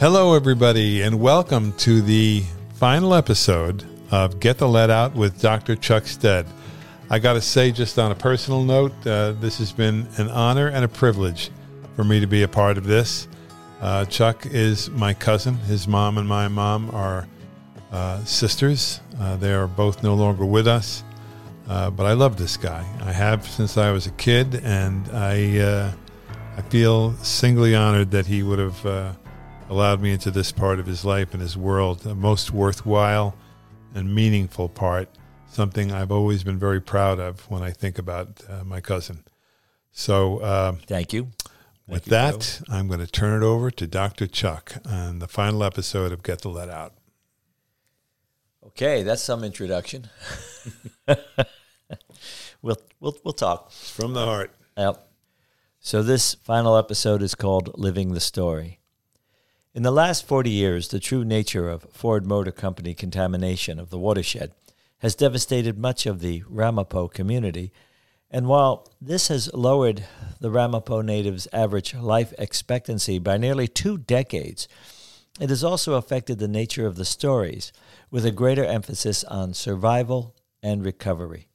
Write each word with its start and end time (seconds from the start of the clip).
Hello, 0.00 0.34
everybody, 0.34 1.02
and 1.02 1.18
welcome 1.18 1.72
to 1.72 2.00
the 2.00 2.44
final 2.74 3.14
episode 3.14 3.84
of 4.12 4.38
Get 4.38 4.58
the 4.58 4.68
Lead 4.68 4.90
Out 4.90 5.16
with 5.16 5.40
Dr. 5.40 5.74
Chuck 5.74 6.06
Stead. 6.06 6.46
I 7.10 7.18
got 7.18 7.32
to 7.32 7.40
say, 7.40 7.72
just 7.72 7.98
on 7.98 8.12
a 8.12 8.14
personal 8.14 8.62
note, 8.62 8.92
uh, 9.04 9.32
this 9.32 9.58
has 9.58 9.72
been 9.72 10.06
an 10.16 10.28
honor 10.28 10.68
and 10.68 10.84
a 10.84 10.88
privilege 10.88 11.50
for 11.96 12.04
me 12.04 12.20
to 12.20 12.28
be 12.28 12.44
a 12.44 12.48
part 12.48 12.78
of 12.78 12.84
this. 12.84 13.26
Uh, 13.80 14.04
Chuck 14.04 14.46
is 14.46 14.88
my 14.90 15.14
cousin. 15.14 15.54
His 15.54 15.88
mom 15.88 16.16
and 16.16 16.28
my 16.28 16.46
mom 16.46 16.94
are 16.94 17.26
uh, 17.90 18.24
sisters. 18.24 19.00
Uh, 19.18 19.34
they 19.34 19.52
are 19.52 19.66
both 19.66 20.04
no 20.04 20.14
longer 20.14 20.44
with 20.44 20.68
us, 20.68 21.02
uh, 21.68 21.90
but 21.90 22.06
I 22.06 22.12
love 22.12 22.36
this 22.36 22.56
guy. 22.56 22.86
I 23.00 23.10
have 23.10 23.48
since 23.48 23.76
I 23.76 23.90
was 23.90 24.06
a 24.06 24.12
kid, 24.12 24.60
and 24.62 25.08
I 25.08 25.58
uh, 25.58 25.92
I 26.56 26.62
feel 26.62 27.14
singly 27.14 27.74
honored 27.74 28.12
that 28.12 28.26
he 28.26 28.44
would 28.44 28.60
have 28.60 29.16
allowed 29.68 30.00
me 30.00 30.12
into 30.12 30.30
this 30.30 30.52
part 30.52 30.78
of 30.78 30.86
his 30.86 31.04
life 31.04 31.32
and 31.32 31.42
his 31.42 31.56
world, 31.56 32.00
the 32.00 32.14
most 32.14 32.50
worthwhile 32.50 33.36
and 33.94 34.14
meaningful 34.14 34.68
part, 34.68 35.08
something 35.46 35.92
I've 35.92 36.10
always 36.10 36.42
been 36.42 36.58
very 36.58 36.80
proud 36.80 37.20
of 37.20 37.50
when 37.50 37.62
I 37.62 37.70
think 37.70 37.98
about 37.98 38.40
uh, 38.48 38.64
my 38.64 38.80
cousin. 38.80 39.24
So, 39.92 40.38
uh, 40.38 40.72
thank 40.86 41.12
you. 41.12 41.28
With 41.86 42.04
that. 42.06 42.60
I'm 42.68 42.86
going 42.86 43.00
to 43.00 43.06
turn 43.06 43.42
it 43.42 43.46
over 43.46 43.70
to 43.70 43.86
Dr. 43.86 44.26
Chuck 44.26 44.74
on 44.84 45.20
the 45.20 45.28
final 45.28 45.64
episode 45.64 46.12
of 46.12 46.22
Get 46.22 46.42
the 46.42 46.50
Lead 46.50 46.68
Out. 46.68 46.92
Okay, 48.66 49.02
that's 49.02 49.22
some 49.22 49.42
introduction. 49.42 50.10
we'll 52.62 52.76
we'll 53.00 53.16
we'll 53.24 53.32
talk 53.32 53.68
it's 53.68 53.90
from 53.90 54.12
the 54.12 54.24
heart. 54.24 54.54
Yep. 54.76 55.08
So 55.80 56.02
this 56.02 56.34
final 56.34 56.76
episode 56.76 57.22
is 57.22 57.34
called 57.34 57.78
"Living 57.78 58.12
the 58.12 58.20
Story." 58.20 58.77
In 59.78 59.84
the 59.84 59.92
last 59.92 60.26
40 60.26 60.50
years, 60.50 60.88
the 60.88 60.98
true 60.98 61.24
nature 61.24 61.68
of 61.68 61.86
Ford 61.92 62.26
Motor 62.26 62.50
Company 62.50 62.94
contamination 62.94 63.78
of 63.78 63.90
the 63.90 63.98
watershed 63.98 64.50
has 64.98 65.14
devastated 65.14 65.78
much 65.78 66.04
of 66.04 66.18
the 66.18 66.42
Ramapo 66.48 67.06
community. 67.06 67.72
And 68.28 68.48
while 68.48 68.90
this 69.00 69.28
has 69.28 69.54
lowered 69.54 70.02
the 70.40 70.50
Ramapo 70.50 71.00
natives' 71.00 71.46
average 71.52 71.94
life 71.94 72.34
expectancy 72.38 73.20
by 73.20 73.36
nearly 73.36 73.68
two 73.68 73.98
decades, 73.98 74.66
it 75.38 75.48
has 75.48 75.62
also 75.62 75.94
affected 75.94 76.40
the 76.40 76.48
nature 76.48 76.84
of 76.88 76.96
the 76.96 77.04
stories, 77.04 77.72
with 78.10 78.26
a 78.26 78.32
greater 78.32 78.64
emphasis 78.64 79.22
on 79.22 79.54
survival 79.54 80.34
and 80.60 80.84
recovery. 80.84 81.46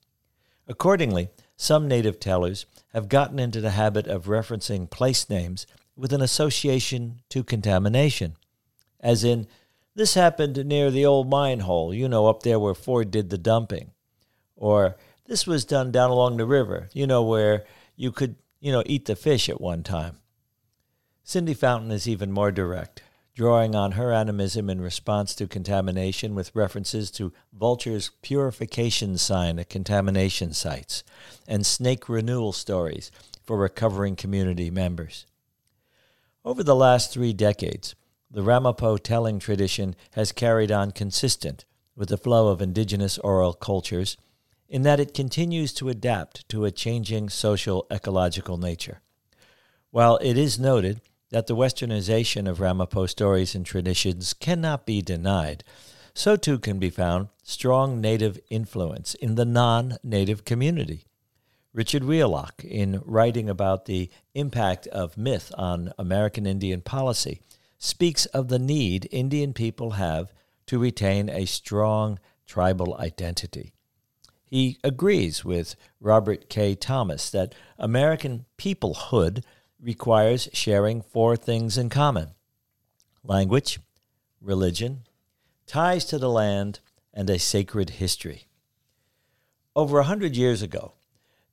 Accordingly, 0.65 1.27
some 1.57 1.89
native 1.89 2.21
tellers 2.21 2.67
have 2.93 3.09
gotten 3.09 3.37
into 3.37 3.59
the 3.59 3.71
habit 3.71 4.07
of 4.07 4.27
referencing 4.27 4.89
place 4.89 5.29
names 5.29 5.67
with 5.95 6.13
an 6.13 6.21
association 6.21 7.21
to 7.29 7.43
contamination, 7.43 8.35
as 8.99 9.23
in, 9.23 9.47
this 9.95 10.15
happened 10.15 10.65
near 10.65 10.89
the 10.89 11.05
old 11.05 11.29
mine 11.29 11.59
hole, 11.61 11.93
you 11.93 12.09
know, 12.09 12.27
up 12.27 12.41
there 12.43 12.59
where 12.59 12.73
Ford 12.73 13.11
did 13.11 13.29
the 13.29 13.37
dumping. 13.37 13.91
Or 14.55 14.95
this 15.27 15.45
was 15.45 15.65
done 15.65 15.91
down 15.91 16.09
along 16.09 16.37
the 16.37 16.45
river, 16.45 16.89
you 16.93 17.05
know, 17.05 17.23
where 17.23 17.65
you 17.95 18.11
could, 18.11 18.35
you 18.59 18.71
know, 18.71 18.83
eat 18.85 19.05
the 19.05 19.15
fish 19.15 19.49
at 19.49 19.61
one 19.61 19.83
time. 19.83 20.17
Cindy 21.23 21.53
Fountain 21.53 21.91
is 21.91 22.07
even 22.07 22.31
more 22.31 22.51
direct, 22.51 23.03
drawing 23.35 23.75
on 23.75 23.93
her 23.93 24.11
animism 24.11 24.69
in 24.69 24.81
response 24.81 25.35
to 25.35 25.47
contamination 25.47 26.33
with 26.33 26.55
references 26.55 27.11
to 27.11 27.31
Vulture's 27.53 28.11
purification 28.21 29.17
sign 29.17 29.59
at 29.59 29.69
contamination 29.69 30.53
sites 30.53 31.03
and 31.47 31.65
snake 31.65 32.09
renewal 32.09 32.51
stories 32.51 33.11
for 33.43 33.57
recovering 33.57 34.15
community 34.15 34.71
members. 34.71 35.25
Over 36.45 36.61
the 36.61 36.75
last 36.75 37.11
three 37.13 37.31
decades, 37.31 37.95
the 38.29 38.43
Ramapo 38.43 38.97
telling 38.97 39.39
tradition 39.39 39.95
has 40.11 40.33
carried 40.33 40.73
on 40.73 40.91
consistent 40.91 41.63
with 41.95 42.09
the 42.09 42.17
flow 42.17 42.49
of 42.49 42.61
indigenous 42.61 43.17
oral 43.19 43.53
cultures 43.53 44.17
in 44.67 44.81
that 44.81 44.99
it 44.99 45.13
continues 45.13 45.71
to 45.75 45.87
adapt 45.87 46.47
to 46.49 46.65
a 46.65 46.71
changing 46.71 47.29
social 47.29 47.87
ecological 47.89 48.57
nature. 48.57 48.99
While 49.91 50.17
it 50.17 50.37
is 50.37 50.59
noted 50.59 50.99
that 51.29 51.47
the 51.47 51.55
westernization 51.55 52.49
of 52.49 52.59
Ramapo 52.59 53.05
stories 53.05 53.55
and 53.55 53.65
traditions 53.65 54.33
cannot 54.33 54.85
be 54.85 55.01
denied, 55.01 55.63
so 56.13 56.35
too 56.35 56.59
can 56.59 56.77
be 56.77 56.89
found 56.89 57.29
strong 57.43 58.01
native 58.01 58.37
influence 58.49 59.13
in 59.15 59.35
the 59.35 59.45
non 59.45 59.97
native 60.03 60.43
community. 60.43 61.05
Richard 61.73 62.03
Wheelock, 62.03 62.63
in 62.63 63.01
writing 63.03 63.49
about 63.49 63.85
the 63.85 64.11
impact 64.35 64.85
of 64.87 65.17
myth 65.17 65.51
on 65.57 65.91
American 65.97 66.45
Indian 66.45 66.81
policy, 66.81 67.41
speaks 67.79 68.27
of 68.27 68.47
the 68.47 68.59
need 68.59 69.07
Indian 69.11 69.53
people 69.53 69.91
have 69.91 70.31
to 70.67 70.77
retain 70.77 71.29
a 71.29 71.45
strong 71.45 72.19
tribal 72.45 72.95
identity. 72.97 73.73
He 74.45 74.77
agrees 74.83 75.43
with 75.43 75.75
Robert 75.99 76.47
K. 76.47 76.75
Thomas 76.75 77.31
that 77.31 77.55
American 77.79 78.45
peoplehood 78.59 79.43
requires 79.81 80.49
sharing 80.53 81.01
four 81.01 81.35
things 81.35 81.75
in 81.75 81.89
common 81.89 82.29
language, 83.23 83.79
religion, 84.39 85.07
ties 85.65 86.05
to 86.05 86.19
the 86.19 86.29
land, 86.29 86.81
and 87.13 87.29
a 87.31 87.39
sacred 87.39 87.91
history. 87.91 88.47
Over 89.75 89.99
a 89.99 90.03
hundred 90.03 90.35
years 90.35 90.61
ago, 90.61 90.93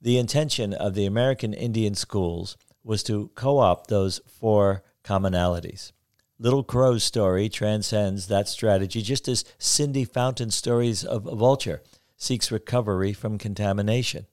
the 0.00 0.19
intention 0.19 0.72
of 0.72 0.94
the 0.94 1.06
American 1.06 1.53
Indian 1.53 1.94
schools 1.94 2.56
was 2.83 3.03
to 3.05 3.31
co 3.34 3.59
opt 3.59 3.88
those 3.88 4.21
four 4.27 4.83
commonalities. 5.05 5.93
Little 6.38 6.65
Crow's 6.65 7.05
story 7.05 7.50
transcends 7.50 8.28
that 8.28 8.49
strategy, 8.49 9.03
just 9.03 9.28
as 9.28 9.44
Cindy 9.59 10.05
Fountain's 10.05 10.55
stories 10.55 11.05
of 11.05 11.27
a 11.27 11.34
Vulture 11.34 11.83
seeks 12.16 12.50
recovery 12.50 13.12
from 13.12 13.37
contamination. 13.37 14.27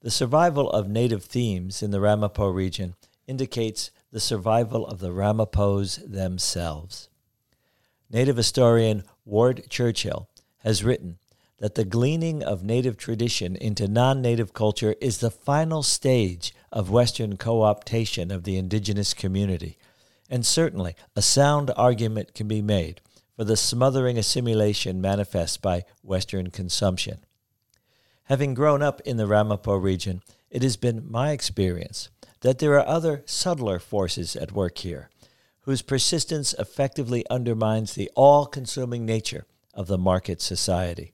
The 0.00 0.10
survival 0.10 0.70
of 0.70 0.88
native 0.88 1.24
themes 1.24 1.82
in 1.82 1.90
the 1.90 2.00
Ramapo 2.00 2.48
region 2.48 2.94
indicates 3.26 3.90
the 4.12 4.20
survival 4.20 4.86
of 4.86 4.98
the 5.00 5.10
Ramapos 5.10 6.00
themselves. 6.06 7.08
Native 8.10 8.36
historian 8.36 9.04
Ward 9.24 9.64
Churchill 9.68 10.28
has 10.58 10.84
written 10.84 11.18
that 11.58 11.74
the 11.74 11.84
gleaning 11.84 12.42
of 12.42 12.62
native 12.62 12.96
tradition 12.96 13.56
into 13.56 13.88
non 13.88 14.20
native 14.20 14.52
culture 14.52 14.94
is 15.00 15.18
the 15.18 15.30
final 15.30 15.82
stage 15.82 16.54
of 16.70 16.90
Western 16.90 17.36
co 17.36 17.60
optation 17.60 18.34
of 18.34 18.44
the 18.44 18.56
indigenous 18.56 19.14
community. 19.14 19.78
And 20.28 20.44
certainly, 20.44 20.94
a 21.14 21.22
sound 21.22 21.70
argument 21.76 22.34
can 22.34 22.48
be 22.48 22.60
made 22.60 23.00
for 23.36 23.44
the 23.44 23.56
smothering 23.56 24.18
assimilation 24.18 25.00
manifest 25.00 25.62
by 25.62 25.84
Western 26.02 26.50
consumption. 26.50 27.20
Having 28.24 28.54
grown 28.54 28.82
up 28.82 29.00
in 29.02 29.18
the 29.18 29.26
Ramapo 29.26 29.76
region, 29.76 30.22
it 30.50 30.62
has 30.62 30.76
been 30.76 31.10
my 31.10 31.30
experience 31.30 32.08
that 32.40 32.58
there 32.58 32.74
are 32.74 32.86
other 32.86 33.22
subtler 33.26 33.78
forces 33.78 34.36
at 34.36 34.52
work 34.52 34.78
here, 34.78 35.10
whose 35.60 35.82
persistence 35.82 36.54
effectively 36.54 37.24
undermines 37.28 37.94
the 37.94 38.10
all 38.14 38.46
consuming 38.46 39.06
nature 39.06 39.46
of 39.74 39.86
the 39.86 39.98
market 39.98 40.40
society. 40.40 41.12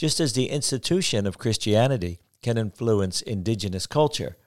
Just 0.00 0.18
as 0.18 0.32
the 0.32 0.48
institution 0.48 1.26
of 1.26 1.36
Christianity 1.36 2.20
can 2.40 2.56
influence 2.56 3.20
indigenous 3.20 3.86
culture, 3.86 4.38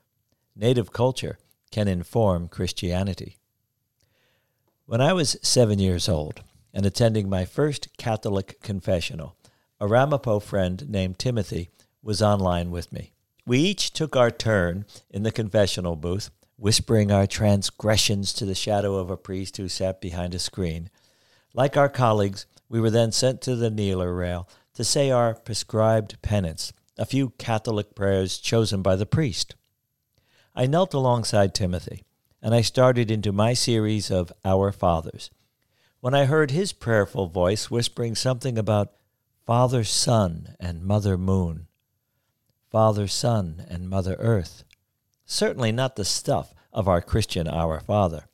native 0.56 0.92
culture 0.92 1.38
can 1.70 1.88
inform 1.88 2.48
Christianity. 2.48 3.38
When 4.88 5.00
I 5.00 5.14
was 5.14 5.38
seven 5.44 5.78
years 5.78 6.10
old 6.10 6.42
and 6.74 6.88
attending 6.88 7.30
my 7.30 7.46
first 7.46 7.96
Catholic 7.98 8.64
confessional, 8.64 9.36
a 9.80 9.86
Ramapo 9.86 10.40
friend 10.40 10.90
named 10.90 11.20
Timothy 11.20 11.70
was 12.02 12.20
online 12.20 12.72
with 12.72 12.92
me. 12.92 13.12
We 13.46 13.60
each 13.60 13.94
took 13.94 14.16
our 14.16 14.32
turn 14.32 14.86
in 15.12 15.22
the 15.22 15.32
confessional 15.32 15.96
booth, 15.96 16.32
whispering 16.56 17.12
our 17.12 17.28
transgressions 17.28 18.34
to 18.34 18.46
the 18.48 18.56
shadow 18.56 18.96
of 18.96 19.12
a 19.12 19.18
priest 19.18 19.58
who 19.58 19.70
sat 19.70 20.02
behind 20.02 20.34
a 20.34 20.40
screen. 20.40 20.90
Like 21.54 21.78
our 21.78 21.90
colleagues, 21.90 22.48
we 22.70 22.80
were 22.80 22.90
then 22.90 23.12
sent 23.12 23.40
to 23.42 23.56
the 23.56 23.70
kneeler 23.70 24.16
rail 24.16 24.50
to 24.74 24.84
say 24.84 25.12
our 25.12 25.34
prescribed 25.34 26.22
penance, 26.22 26.74
a 26.98 27.06
few 27.06 27.32
Catholic 27.38 27.96
prayers 27.96 28.38
chosen 28.38 28.82
by 28.82 28.96
the 28.96 29.06
priest. 29.06 29.56
I 30.56 30.66
knelt 30.66 30.94
alongside 30.94 31.54
Timothy, 31.54 32.04
and 32.42 32.54
I 32.54 32.62
started 32.62 33.10
into 33.10 33.32
my 33.32 33.54
series 33.54 34.12
of 34.12 34.34
Our 34.44 34.72
Fathers, 34.72 35.30
when 36.02 36.14
I 36.14 36.26
heard 36.26 36.52
his 36.52 36.74
prayerful 36.74 37.28
voice 37.28 37.72
whispering 37.72 38.16
something 38.16 38.58
about 38.58 38.92
Father 39.46 39.84
Sun 39.84 40.56
and 40.60 40.84
Mother 40.84 41.18
Moon, 41.18 41.68
Father 42.70 43.08
Sun 43.08 43.66
and 43.70 43.90
Mother 43.90 44.16
Earth. 44.20 44.64
Certainly 45.26 45.72
not 45.72 45.96
the 45.96 46.06
stuff 46.06 46.54
of 46.72 46.88
our 46.88 47.02
Christian 47.02 47.48
Our 47.48 47.80
Father. 47.80 48.26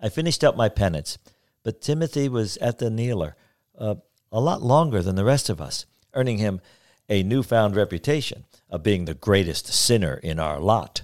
I 0.00 0.08
finished 0.08 0.44
up 0.44 0.56
my 0.56 0.68
penance, 0.68 1.18
but 1.62 1.80
Timothy 1.80 2.28
was 2.28 2.56
at 2.58 2.78
the 2.78 2.90
kneeler, 2.90 3.34
uh, 3.78 3.96
a 4.32 4.40
lot 4.40 4.62
longer 4.62 5.02
than 5.02 5.16
the 5.16 5.24
rest 5.24 5.48
of 5.48 5.60
us, 5.60 5.86
earning 6.14 6.38
him 6.38 6.60
a 7.08 7.22
newfound 7.22 7.74
reputation 7.74 8.44
of 8.68 8.82
being 8.82 9.04
the 9.04 9.14
greatest 9.14 9.66
sinner 9.66 10.14
in 10.14 10.38
our 10.38 10.60
lot. 10.60 11.02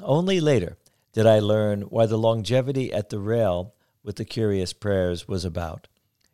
Only 0.00 0.40
later 0.40 0.76
did 1.12 1.26
I 1.26 1.38
learn 1.38 1.82
why 1.82 2.06
the 2.06 2.18
longevity 2.18 2.92
at 2.92 3.08
the 3.08 3.18
rail 3.18 3.74
with 4.02 4.16
the 4.16 4.24
curious 4.24 4.72
prayers 4.72 5.26
was 5.26 5.44
about. 5.44 5.88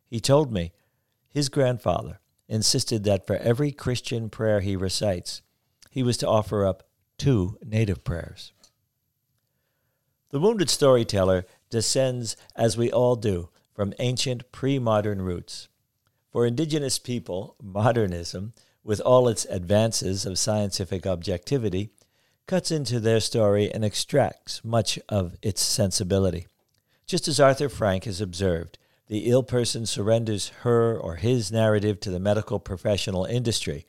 He 0.06 0.21
told 0.21 0.53
me 0.53 0.73
his 1.29 1.49
grandfather 1.49 2.21
insisted 2.49 3.05
that 3.05 3.27
for 3.27 3.37
every 3.37 3.73
Christian 3.73 4.29
prayer 4.29 4.61
he 4.61 4.77
recites, 4.77 5.43
he 5.91 6.03
was 6.03 6.17
to 6.19 6.29
offer 6.29 6.67
up 6.67 6.83
two 7.19 7.59
native 7.65 8.05
prayers. 8.05 8.53
The 10.31 10.41
wounded 10.41 10.71
storyteller 10.71 11.47
descends, 11.71 12.37
as 12.56 12.77
we 12.77 12.91
all 12.91 13.17
do, 13.17 13.50
from 13.75 13.94
ancient 13.99 14.50
pre 14.50 14.79
modern 14.79 15.23
roots. 15.23 15.69
For 16.32 16.46
indigenous 16.46 16.99
people, 16.99 17.56
modernism, 17.62 18.55
with 18.82 19.00
all 19.02 19.29
its 19.29 19.44
advances 19.44 20.25
of 20.25 20.38
scientific 20.38 21.06
objectivity, 21.06 21.90
cuts 22.46 22.70
into 22.70 22.99
their 23.00 23.20
story 23.20 23.70
and 23.70 23.84
extracts 23.84 24.64
much 24.64 24.99
of 25.11 25.37
its 25.43 25.61
sensibility. 25.61 26.46
Just 27.06 27.29
as 27.29 27.38
Arthur 27.38 27.69
Frank 27.69 28.05
has 28.05 28.23
observed, 28.23 28.79
the 29.08 29.29
ill 29.31 29.43
person 29.43 29.84
surrenders 29.84 30.49
her 30.62 30.99
or 30.99 31.17
his 31.17 31.52
narrative 31.52 32.00
to 32.00 32.11
the 32.11 32.19
medical 32.19 32.58
professional 32.58 33.26
industry. 33.26 33.84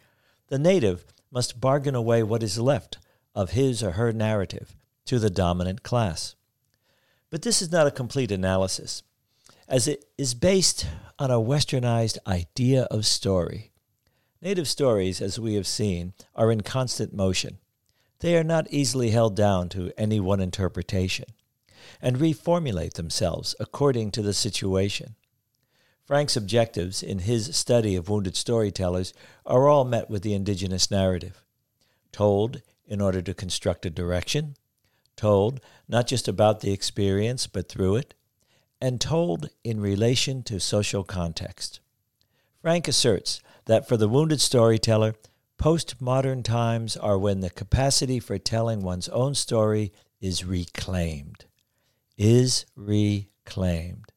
The 0.50 0.60
native 0.60 1.06
must 1.32 1.62
bargain 1.62 1.96
away 1.96 2.24
what 2.24 2.44
is 2.44 2.60
left 2.60 2.98
of 3.34 3.52
his 3.52 3.82
or 3.82 3.92
her 3.92 4.12
narrative 4.12 4.76
to 5.06 5.18
the 5.18 5.30
dominant 5.30 5.82
class. 5.82 6.36
But 7.30 7.44
this 7.44 7.62
is 7.62 7.72
not 7.72 7.88
a 7.88 7.92
complete 7.92 8.32
analysis, 8.32 9.02
as 9.68 9.88
it 9.88 10.06
is 10.18 10.34
based 10.34 10.88
on 11.20 11.32
a 11.32 11.36
westernized 11.36 12.18
idea 12.28 12.84
of 12.84 13.06
story. 13.06 13.72
Native 14.42 14.68
stories, 14.68 15.22
as 15.22 15.40
we 15.40 15.54
have 15.56 15.68
seen, 15.68 16.14
are 16.36 16.52
in 16.52 16.62
constant 16.62 17.14
motion. 17.14 17.60
They 18.20 18.38
are 18.38 18.44
not 18.44 18.68
easily 18.70 19.12
held 19.12 19.36
down 19.36 19.70
to 19.70 19.92
any 19.98 20.20
one 20.20 20.40
interpretation 20.40 21.26
and 22.02 22.18
reformulate 22.18 22.94
themselves 22.94 23.56
according 23.60 24.12
to 24.12 24.22
the 24.22 24.34
situation. 24.34 25.16
Frank's 26.06 26.36
objectives 26.36 27.02
in 27.02 27.20
his 27.20 27.56
study 27.56 27.96
of 27.96 28.10
wounded 28.10 28.36
storytellers 28.36 29.14
are 29.46 29.68
all 29.68 29.86
met 29.86 30.10
with 30.10 30.22
the 30.22 30.34
indigenous 30.34 30.92
narrative, 30.92 31.44
told 32.12 32.62
in 32.86 33.00
order 33.00 33.22
to 33.22 33.34
construct 33.34 33.86
a 33.86 33.90
direction, 33.90 34.56
told 35.16 35.62
not 35.88 36.08
just 36.08 36.28
about 36.28 36.60
the 36.60 36.74
experience 36.74 37.48
but 37.48 37.70
through 37.70 37.96
it, 37.96 38.14
and 38.84 39.00
told 39.00 39.50
in 39.64 39.80
relation 39.80 40.44
to 40.44 40.60
social 40.60 41.06
context. 41.06 41.80
Frank 42.62 42.86
asserts 42.86 43.40
that 43.64 43.88
for 43.88 43.96
the 43.96 44.10
wounded 44.10 44.42
storyteller, 44.42 45.16
postmodern 45.58 46.44
times 46.44 46.98
are 46.98 47.18
when 47.18 47.40
the 47.40 47.50
capacity 47.50 48.20
for 48.20 48.38
telling 48.38 48.82
one's 48.82 49.08
own 49.08 49.36
story 49.36 49.94
is 50.20 50.44
reclaimed. 50.44 51.46
Is 52.18 52.66
reclaimed. 52.76 54.12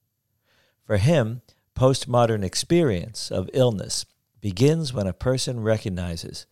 For 0.84 0.96
him, 0.96 1.42
postmodern 1.76 2.42
experience 2.42 3.30
of 3.30 3.48
illness 3.52 4.04
begins 4.40 4.92
when 4.92 5.06
a 5.06 5.12
person 5.12 5.60
recognizes 5.60 6.44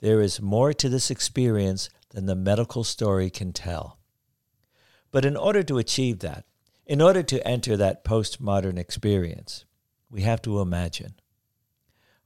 there 0.00 0.20
is 0.20 0.42
more 0.42 0.74
to 0.74 0.90
this 0.90 1.10
experience 1.10 1.88
than 2.10 2.26
the 2.26 2.36
medical 2.36 2.84
story 2.84 3.30
can 3.30 3.54
tell. 3.54 3.98
But 5.10 5.24
in 5.24 5.38
order 5.38 5.62
to 5.62 5.78
achieve 5.78 6.18
that, 6.18 6.44
in 6.92 7.00
order 7.00 7.22
to 7.22 7.48
enter 7.48 7.74
that 7.74 8.04
postmodern 8.04 8.76
experience, 8.76 9.64
we 10.10 10.20
have 10.20 10.42
to 10.42 10.60
imagine. 10.60 11.14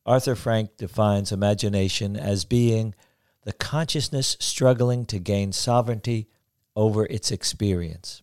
Arthur 0.05 0.35
Frank 0.35 0.77
defines 0.77 1.31
imagination 1.31 2.17
as 2.17 2.45
being 2.45 2.93
the 3.45 3.53
consciousness 3.53 4.37
struggling 4.41 5.07
to 5.07 5.21
gain 5.21 5.53
sovereignty 5.53 6.27
over 6.75 7.07
its 7.07 7.31
experience. 7.31 8.23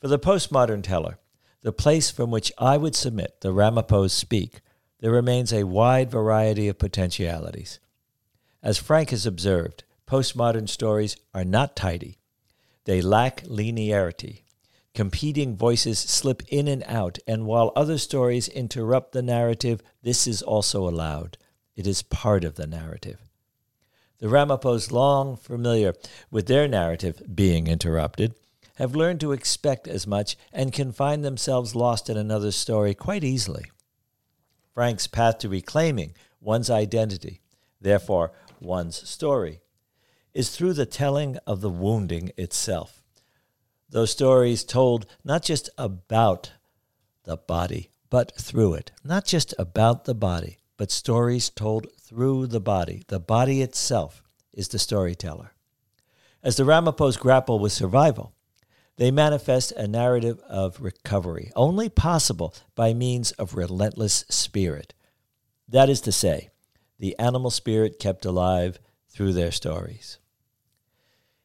For 0.00 0.08
the 0.08 0.18
postmodern 0.18 0.82
teller, 0.82 1.20
the 1.62 1.72
place 1.72 2.10
from 2.10 2.32
which 2.32 2.50
I 2.58 2.76
would 2.76 2.96
submit 2.96 3.40
the 3.40 3.52
Ramapos 3.52 4.10
speak, 4.10 4.62
there 4.98 5.12
remains 5.12 5.52
a 5.52 5.62
wide 5.62 6.10
variety 6.10 6.66
of 6.66 6.80
potentialities. 6.80 7.78
As 8.64 8.78
Frank 8.78 9.10
has 9.10 9.26
observed, 9.26 9.84
postmodern 10.08 10.68
stories 10.68 11.16
are 11.32 11.44
not 11.44 11.76
tidy. 11.76 12.18
They 12.84 13.00
lack 13.00 13.44
linearity. 13.44 14.43
Competing 14.94 15.56
voices 15.56 15.98
slip 15.98 16.42
in 16.48 16.68
and 16.68 16.84
out, 16.86 17.18
and 17.26 17.46
while 17.46 17.72
other 17.74 17.98
stories 17.98 18.46
interrupt 18.46 19.10
the 19.10 19.22
narrative, 19.22 19.82
this 20.02 20.28
is 20.28 20.40
also 20.40 20.88
allowed. 20.88 21.36
It 21.74 21.88
is 21.88 22.02
part 22.02 22.44
of 22.44 22.54
the 22.54 22.68
narrative. 22.68 23.18
The 24.18 24.28
Ramapos, 24.28 24.92
long 24.92 25.36
familiar 25.36 25.94
with 26.30 26.46
their 26.46 26.68
narrative 26.68 27.20
being 27.34 27.66
interrupted, 27.66 28.34
have 28.76 28.94
learned 28.94 29.18
to 29.20 29.32
expect 29.32 29.88
as 29.88 30.06
much 30.06 30.36
and 30.52 30.72
can 30.72 30.92
find 30.92 31.24
themselves 31.24 31.74
lost 31.74 32.08
in 32.08 32.16
another 32.16 32.52
story 32.52 32.94
quite 32.94 33.24
easily. 33.24 33.64
Frank's 34.72 35.08
path 35.08 35.38
to 35.38 35.48
reclaiming 35.48 36.14
one's 36.40 36.70
identity, 36.70 37.40
therefore 37.80 38.32
one's 38.60 39.08
story, 39.08 39.60
is 40.32 40.50
through 40.50 40.72
the 40.72 40.86
telling 40.86 41.36
of 41.46 41.60
the 41.60 41.70
wounding 41.70 42.30
itself. 42.36 43.03
Those 43.94 44.10
stories 44.10 44.64
told 44.64 45.06
not 45.22 45.44
just 45.44 45.70
about 45.78 46.50
the 47.22 47.36
body, 47.36 47.92
but 48.10 48.36
through 48.36 48.74
it. 48.74 48.90
Not 49.04 49.24
just 49.24 49.54
about 49.56 50.04
the 50.04 50.16
body, 50.16 50.58
but 50.76 50.90
stories 50.90 51.48
told 51.48 51.86
through 52.00 52.48
the 52.48 52.58
body. 52.58 53.04
The 53.06 53.20
body 53.20 53.62
itself 53.62 54.20
is 54.52 54.66
the 54.66 54.80
storyteller. 54.80 55.52
As 56.42 56.56
the 56.56 56.64
Ramapos 56.64 57.16
grapple 57.16 57.60
with 57.60 57.70
survival, 57.70 58.32
they 58.96 59.12
manifest 59.12 59.70
a 59.70 59.86
narrative 59.86 60.40
of 60.48 60.80
recovery, 60.80 61.52
only 61.54 61.88
possible 61.88 62.52
by 62.74 62.94
means 62.94 63.30
of 63.30 63.54
relentless 63.54 64.24
spirit. 64.28 64.92
That 65.68 65.88
is 65.88 66.00
to 66.00 66.10
say, 66.10 66.50
the 66.98 67.16
animal 67.20 67.52
spirit 67.52 68.00
kept 68.00 68.24
alive 68.24 68.80
through 69.08 69.34
their 69.34 69.52
stories. 69.52 70.18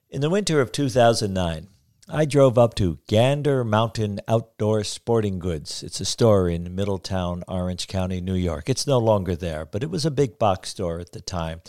In 0.09 0.21
the 0.21 0.31
winter 0.31 0.61
of 0.61 0.71
2009, 0.71 1.67
I 2.11 2.25
drove 2.25 2.57
up 2.57 2.73
to 2.75 2.97
Gander 3.05 3.63
Mountain 3.63 4.19
Outdoor 4.27 4.83
Sporting 4.83 5.37
Goods. 5.37 5.83
It's 5.83 6.01
a 6.01 6.05
store 6.05 6.49
in 6.49 6.73
Middletown, 6.73 7.43
Orange 7.47 7.87
County, 7.87 8.19
New 8.19 8.33
York. 8.33 8.67
It's 8.67 8.87
no 8.87 8.97
longer 8.97 9.35
there, 9.35 9.63
but 9.63 9.83
it 9.83 9.91
was 9.91 10.07
a 10.07 10.11
big 10.11 10.39
box 10.39 10.69
store 10.69 10.99
at 10.99 11.11
the 11.11 11.21
time, 11.21 11.61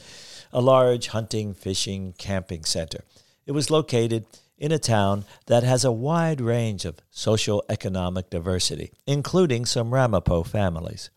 a 0.50 0.62
large 0.62 1.08
hunting, 1.08 1.52
fishing, 1.52 2.14
camping 2.16 2.64
center. 2.64 3.04
It 3.44 3.52
was 3.52 3.70
located 3.70 4.24
in 4.56 4.72
a 4.72 4.78
town 4.78 5.26
that 5.44 5.62
has 5.62 5.84
a 5.84 5.92
wide 5.92 6.40
range 6.40 6.86
of 6.86 7.02
social 7.10 7.62
economic 7.68 8.30
diversity, 8.30 8.92
including 9.06 9.66
some 9.66 9.92
Ramapo 9.92 10.42
families. 10.42 11.10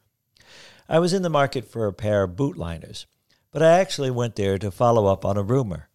I 0.90 1.00
was 1.00 1.14
in 1.14 1.22
the 1.22 1.30
market 1.30 1.64
for 1.64 1.88
a 1.88 1.94
pair 1.94 2.24
of 2.24 2.32
bootliners, 2.32 3.06
but 3.52 3.64
I 3.64 3.80
actually 3.80 4.12
went 4.12 4.36
there 4.36 4.58
to 4.58 4.70
follow 4.70 5.06
up 5.06 5.24
on 5.24 5.38
a 5.38 5.44
rumor. 5.44 5.88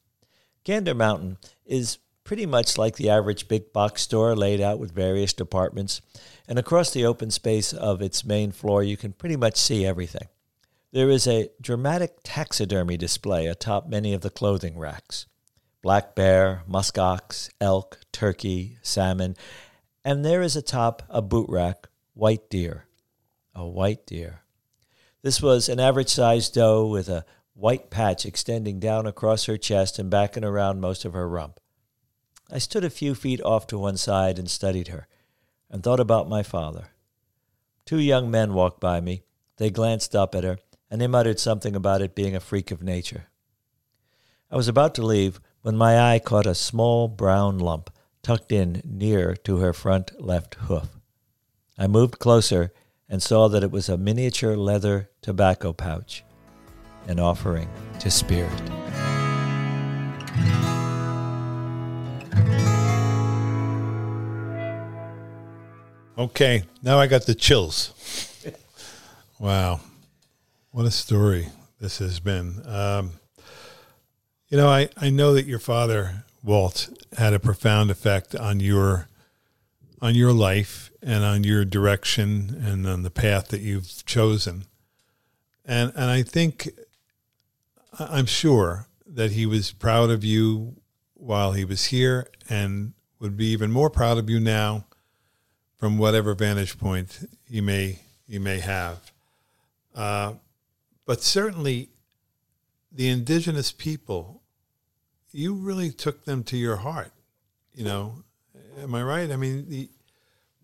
Gander 0.64 0.94
Mountain 0.94 1.37
is 1.66 1.99
pretty 2.28 2.44
much 2.44 2.76
like 2.76 2.97
the 2.97 3.08
average 3.08 3.49
big 3.49 3.73
box 3.73 4.02
store 4.02 4.37
laid 4.37 4.61
out 4.61 4.78
with 4.78 4.92
various 4.92 5.32
departments, 5.32 6.02
and 6.47 6.58
across 6.58 6.90
the 6.90 7.06
open 7.06 7.30
space 7.30 7.73
of 7.73 8.02
its 8.02 8.23
main 8.23 8.52
floor 8.52 8.82
you 8.82 8.99
can 8.99 9.14
pretty 9.14 9.35
much 9.35 9.56
see 9.56 9.87
everything. 9.87 10.28
There 10.92 11.08
is 11.08 11.26
a 11.26 11.49
dramatic 11.58 12.18
taxidermy 12.23 12.99
display 12.99 13.47
atop 13.47 13.88
many 13.88 14.12
of 14.12 14.20
the 14.20 14.28
clothing 14.28 14.78
racks 14.78 15.25
black 15.80 16.14
bear, 16.14 16.64
musk 16.66 16.99
ox, 16.99 17.49
elk, 17.62 17.99
turkey, 18.12 18.76
salmon, 18.82 19.35
and 20.04 20.23
there 20.23 20.42
is 20.42 20.54
atop 20.54 21.02
a 21.08 21.23
boot 21.23 21.49
rack 21.49 21.87
white 22.12 22.50
deer. 22.50 22.85
A 23.54 23.66
white 23.66 24.04
deer. 24.04 24.42
This 25.23 25.40
was 25.40 25.70
an 25.70 25.80
average 25.80 26.11
sized 26.11 26.52
doe 26.52 26.87
with 26.87 27.08
a 27.08 27.25
white 27.54 27.88
patch 27.88 28.26
extending 28.26 28.78
down 28.78 29.06
across 29.06 29.47
her 29.47 29.56
chest 29.56 29.99
and 29.99 30.11
back 30.11 30.37
and 30.37 30.44
around 30.44 30.82
most 30.82 31.06
of 31.06 31.14
her 31.14 31.26
rump. 31.26 31.58
I 32.50 32.59
stood 32.59 32.85
a 32.85 32.90
few 32.90 33.14
feet 33.14 33.43
off 33.43 33.67
to 33.69 33.78
one 33.78 33.97
side 33.97 34.38
and 34.38 34.50
studied 34.50 34.88
her, 34.88 35.07
and 35.71 35.83
thought 35.83 36.00
about 36.00 36.28
my 36.28 36.43
father. 36.43 36.88
Two 37.85 37.99
young 37.99 38.31
men 38.31 38.55
walked 38.55 38.81
by 38.81 39.00
me. 39.00 39.23
They 39.59 39.71
glanced 39.71 40.14
up 40.14 40.35
at 40.35 40.45
her, 40.45 40.59
and 40.90 41.00
they 41.00 41.07
muttered 41.07 41.38
something 41.38 41.76
about 41.76 42.00
it 42.00 42.14
being 42.14 42.35
a 42.35 42.40
freak 42.40 42.71
of 42.71 42.83
nature. 42.83 43.26
I 44.50 44.57
was 44.57 44.69
about 44.69 44.95
to 44.95 45.02
leave 45.05 45.40
when 45.61 45.76
my 45.76 46.12
eye 46.12 46.19
caught 46.19 46.47
a 46.47 46.55
small 46.55 47.09
brown 47.09 47.59
lump 47.59 47.90
tucked 48.23 48.52
in 48.52 48.81
near 48.85 49.35
to 49.35 49.59
her 49.59 49.73
front 49.73 50.19
left 50.21 50.55
hoof. 50.55 50.99
I 51.78 51.87
moved 51.87 52.19
closer 52.19 52.73
and 53.09 53.23
saw 53.23 53.49
that 53.49 53.62
it 53.62 53.71
was 53.71 53.88
a 53.88 53.99
miniature 53.99 54.57
leather 54.57 55.11
tobacco 55.23 55.73
pouch, 55.73 56.25
an 57.07 57.21
offering 57.21 57.69
to 58.00 58.11
Spirit. 58.11 58.88
Okay, 66.18 66.64
now 66.82 66.98
I 66.98 67.06
got 67.06 67.26
the 67.26 67.34
chills. 67.37 67.92
wow. 69.38 69.78
What 70.72 70.84
a 70.84 70.90
story 70.90 71.46
this 71.80 71.98
has 71.98 72.18
been. 72.18 72.60
Um, 72.66 73.12
you 74.48 74.56
know, 74.56 74.66
I, 74.68 74.88
I 74.96 75.10
know 75.10 75.32
that 75.34 75.46
your 75.46 75.60
father, 75.60 76.25
Walt, 76.42 76.88
had 77.16 77.34
a 77.34 77.38
profound 77.38 77.92
effect 77.92 78.34
on 78.34 78.58
your 78.58 79.06
on 80.02 80.16
your 80.16 80.32
life 80.32 80.90
and 81.00 81.22
on 81.22 81.44
your 81.44 81.64
direction 81.64 82.60
and 82.66 82.84
on 82.84 83.04
the 83.04 83.10
path 83.10 83.48
that 83.48 83.60
you've 83.60 84.04
chosen. 84.04 84.64
And 85.64 85.92
and 85.94 86.10
I 86.10 86.25
think 86.25 86.68
I'm 87.96 88.26
sure 88.26 88.88
that 89.06 89.30
he 89.30 89.46
was 89.46 89.70
proud 89.70 90.10
of 90.10 90.25
you 90.25 90.80
while 91.14 91.52
he 91.52 91.64
was 91.64 91.87
here 91.87 92.26
and 92.48 92.94
would 93.20 93.37
be 93.37 93.46
even 93.46 93.70
more 93.70 93.88
proud 93.88 94.18
of 94.18 94.28
you 94.28 94.40
now 94.40 94.84
from 95.78 95.97
whatever 95.97 96.35
vantage 96.35 96.78
point 96.78 97.28
he 97.49 97.61
may 97.61 98.00
he 98.28 98.38
may 98.38 98.58
have. 98.58 99.12
Uh, 99.94 100.35
but 101.06 101.23
certainly 101.23 101.88
the 102.92 103.08
indigenous 103.08 103.73
people, 103.73 104.42
you 105.32 105.54
really 105.54 105.90
took 105.90 106.25
them 106.25 106.42
to 106.44 106.56
your 106.56 106.76
heart. 106.76 107.12
You 107.75 107.85
know, 107.85 108.25
am 108.80 108.94
I 108.94 109.02
right? 109.02 109.30
I 109.30 109.37
mean, 109.37 109.68
the, 109.68 109.88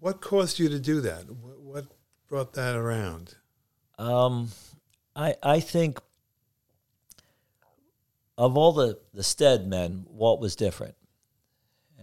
what 0.01 0.21
caused 0.21 0.59
you 0.59 0.69
to 0.69 0.79
do 0.79 1.01
that? 1.01 1.31
What, 1.31 1.61
what 1.61 1.85
brought 2.29 2.53
that 2.55 2.75
around? 2.77 3.37
Um, 3.99 4.49
I 5.15 5.37
I 5.43 5.61
think 5.61 6.01
of 8.37 8.57
all 8.57 8.73
the 8.73 8.99
the 9.13 9.23
Stead 9.23 9.67
men, 9.67 10.07
Walt 10.11 10.41
was 10.41 10.57
different, 10.57 10.97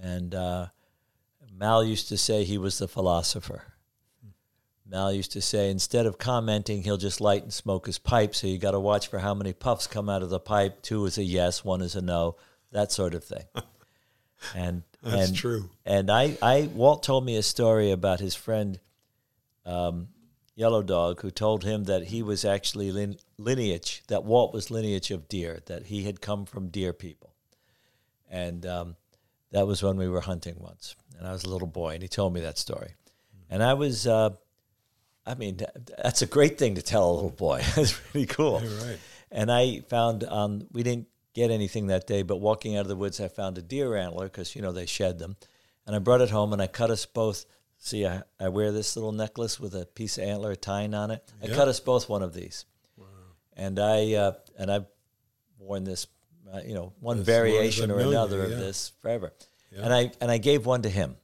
and 0.01 0.34
uh, 0.34 0.68
Mal 1.62 1.84
used 1.84 2.10
to 2.10 2.18
say 2.18 2.44
he 2.44 2.58
was 2.58 2.80
the 2.80 2.88
philosopher. 2.88 3.62
Mal 4.84 5.13
used 5.13 5.32
to 5.34 5.41
say 5.41 5.70
instead 5.70 6.08
of 6.08 6.18
commenting, 6.18 6.82
he'll 6.82 6.98
just 6.98 7.22
light 7.22 7.44
and 7.44 7.53
smoke 7.53 7.86
his 7.86 8.00
pipe. 8.00 8.34
So 8.34 8.48
you 8.48 8.58
got 8.58 8.72
to 8.72 8.80
watch 8.80 9.08
for 9.08 9.20
how 9.20 9.36
many 9.36 9.53
puffs 9.53 9.86
come 9.86 10.10
out 10.10 10.24
of 10.24 10.32
the 10.32 10.39
pipe. 10.39 10.82
Two 10.82 11.06
is 11.06 11.20
a 11.20 11.24
yes, 11.24 11.63
one 11.63 11.84
is 11.84 11.96
a 11.96 12.01
no, 12.01 12.36
that 12.72 12.91
sort 12.91 13.13
of 13.13 13.24
thing. 13.24 13.46
And 14.56 14.82
That's 15.03 15.27
and, 15.27 15.38
true. 15.38 15.70
And 15.86 16.10
I, 16.10 16.36
I, 16.41 16.68
Walt 16.74 17.03
told 17.03 17.24
me 17.24 17.36
a 17.36 17.44
story 17.44 17.91
about 17.91 18.20
his 18.20 18.34
friend, 18.34 18.80
um, 19.68 20.08
Yellow 20.56 20.82
Dog, 20.82 21.22
who 21.22 21.30
told 21.30 21.63
him 21.63 21.84
that 21.84 22.06
he 22.06 22.24
was 22.24 22.44
actually 22.44 22.91
lin- 22.91 23.20
lineage, 23.38 24.01
that 24.08 24.24
Walt 24.24 24.51
was 24.51 24.72
lineage 24.72 25.12
of 25.12 25.30
deer, 25.30 25.60
that 25.68 25.86
he 25.86 26.06
had 26.06 26.22
come 26.22 26.48
from 26.48 26.70
deer 26.70 26.91
people. 26.91 27.36
And 28.32 28.65
um, 28.65 28.96
that 29.51 29.67
was 29.67 29.84
when 29.84 29.98
we 29.98 30.08
were 30.08 30.22
hunting 30.22 30.55
once. 30.58 30.96
And 31.17 31.27
I 31.27 31.34
was 31.34 31.43
a 31.43 31.50
little 31.50 31.67
boy, 31.67 31.93
and 31.93 32.01
he 32.01 32.08
told 32.08 32.34
me 32.34 32.41
that 32.41 32.58
story. 32.58 32.96
And 33.50 33.62
I 33.62 33.74
was, 33.74 34.08
uh, 34.08 34.31
I 35.25 35.36
mean, 35.36 35.60
that's 36.01 36.22
a 36.22 36.25
great 36.25 36.58
thing 36.58 36.75
to 36.75 36.81
tell 36.81 37.12
a 37.12 37.13
little 37.13 37.29
boy. 37.29 37.62
That's 37.75 38.00
really 38.13 38.25
cool. 38.25 38.60
Right. 38.60 38.98
And 39.31 39.51
I 39.51 39.81
found 39.81 40.24
um, 40.24 40.67
we 40.72 40.84
didn't 40.84 41.08
get 41.34 41.51
anything 41.51 41.88
that 41.88 42.08
day, 42.08 42.22
but 42.22 42.38
walking 42.38 42.75
out 42.75 42.81
of 42.81 42.88
the 42.88 42.96
woods, 42.96 43.20
I 43.20 43.27
found 43.27 43.58
a 43.58 43.62
deer 43.62 43.96
antler 43.96 44.25
because 44.25 44.55
you 44.55 44.62
know 44.62 44.72
they 44.72 44.86
shed 44.86 45.20
them, 45.20 45.36
and 45.86 45.96
I 45.96 46.00
brought 46.00 46.22
it 46.22 46.29
home 46.29 46.53
and 46.53 46.62
I 46.62 46.67
cut 46.67 46.89
us 46.89 47.05
both. 47.05 47.46
See, 47.77 48.05
I, 48.05 48.22
I 48.39 48.50
wear 48.50 48.72
this 48.72 48.96
little 48.96 49.12
necklace 49.12 49.60
with 49.60 49.74
a 49.74 49.86
piece 49.86 50.17
of 50.17 50.24
antler 50.25 50.55
tying 50.55 50.93
on 50.93 51.12
it. 51.12 51.24
I 51.41 51.48
cut 51.48 51.67
us 51.67 51.79
both 51.79 52.10
one 52.10 52.22
of 52.24 52.34
these, 52.34 52.65
and 53.55 53.79
I 53.79 54.13
uh, 54.13 54.34
and 54.58 54.72
I've 54.72 54.86
worn 55.60 55.84
this, 55.84 56.08
uh, 56.53 56.62
you 56.65 56.74
know, 56.74 56.93
one 57.00 57.20
As 57.20 57.25
variation 57.25 57.91
or 57.91 58.01
you, 58.01 58.10
another 58.10 58.43
of 58.43 58.51
yeah. 58.51 58.58
this 58.58 58.91
forever. 59.01 59.34
Yeah. 59.72 59.84
And 59.84 59.93
I 59.93 60.12
and 60.20 60.29
I 60.29 60.38
gave 60.38 60.65
one 60.65 60.81
to 60.81 60.89
him, 60.89 61.15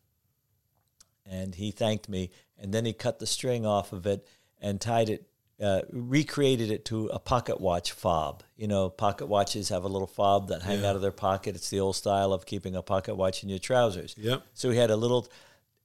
and 1.25 1.53
he 1.55 1.72
thanked 1.72 2.07
me, 2.07 2.31
and 2.57 2.74
then 2.74 2.86
he 2.86 2.93
cut 2.93 3.19
the 3.19 3.27
string 3.27 3.65
off 3.65 3.91
of 3.93 4.05
it 4.05 4.25
and 4.62 4.79
tied 4.79 5.10
it, 5.10 5.27
uh, 5.62 5.81
recreated 5.91 6.72
it 6.72 6.86
to 6.86 7.07
a 7.07 7.19
pocket 7.19 7.60
watch 7.60 7.91
fob. 7.91 8.43
You 8.55 8.67
know, 8.67 8.89
pocket 8.89 9.27
watches 9.27 9.69
have 9.69 9.84
a 9.84 9.88
little 9.88 10.07
fob 10.07 10.48
that 10.48 10.62
hang 10.62 10.81
Yeah. 10.81 10.89
out 10.89 10.96
of 10.96 11.01
their 11.01 11.12
pocket. 11.12 11.55
It's 11.55 11.69
the 11.69 11.79
old 11.79 11.96
style 11.96 12.31
of 12.31 12.46
keeping 12.46 12.75
a 12.75 12.81
pocket 12.81 13.15
watch 13.15 13.43
in 13.43 13.50
your 13.50 13.60
trousers. 13.60 14.15
Yep. 14.17 14.43
So 14.53 14.72
he 14.72 14.77
had 14.77 14.91
a 14.91 14.96
little 14.96 15.27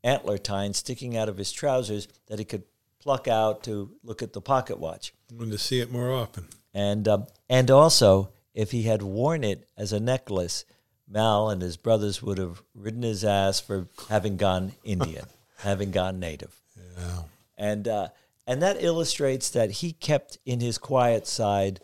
antler 0.04 0.38
tine 0.38 0.74
sticking 0.74 1.16
out 1.16 1.28
of 1.28 1.36
his 1.36 1.52
trousers 1.52 2.08
that 2.26 2.38
he 2.38 2.44
could 2.44 2.64
pluck 3.00 3.26
out 3.28 3.64
to 3.64 3.90
look 4.04 4.22
at 4.22 4.32
the 4.32 4.40
pocket 4.40 4.78
watch. 4.78 5.12
Wanted 5.32 5.52
to 5.52 5.58
see 5.58 5.80
it 5.80 5.90
more 5.90 6.12
often. 6.12 6.46
And 6.72 7.06
um, 7.08 7.26
and 7.48 7.70
also, 7.70 8.30
if 8.54 8.70
he 8.70 8.82
had 8.82 9.02
worn 9.02 9.44
it 9.44 9.68
as 9.76 9.92
a 9.92 10.00
necklace, 10.00 10.64
Mal 11.08 11.50
and 11.50 11.60
his 11.60 11.76
brothers 11.76 12.22
would 12.22 12.38
have 12.38 12.62
ridden 12.74 13.02
his 13.02 13.24
ass 13.24 13.60
for 13.60 13.88
having 14.08 14.36
gone 14.36 14.72
Indian, 14.84 15.26
having 15.58 15.90
gone 15.90 16.18
native. 16.18 16.54
Yeah. 16.96 17.22
And 17.56 17.88
uh, 17.88 18.08
and 18.46 18.62
that 18.62 18.82
illustrates 18.82 19.50
that 19.50 19.70
he 19.70 19.92
kept 19.92 20.38
in 20.44 20.60
his 20.60 20.78
quiet 20.78 21.26
side 21.26 21.80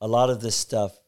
a 0.00 0.08
lot 0.08 0.30
of 0.30 0.40
this 0.40 0.56
stuff 0.56 0.98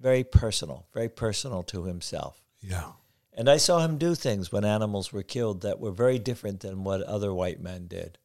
very 0.00 0.24
personal, 0.24 0.86
very 0.92 1.08
personal 1.08 1.62
to 1.62 1.84
himself. 1.84 2.42
Yeah. 2.60 2.92
And 3.32 3.48
I 3.48 3.56
saw 3.56 3.80
him 3.80 3.96
do 3.96 4.14
things 4.14 4.52
when 4.52 4.64
animals 4.64 5.12
were 5.12 5.22
killed 5.22 5.62
that 5.62 5.80
were 5.80 5.92
very 5.92 6.18
different 6.18 6.60
than 6.60 6.84
what 6.84 7.02
other 7.02 7.32
white 7.32 7.60
men 7.60 7.86
did. 7.86 8.18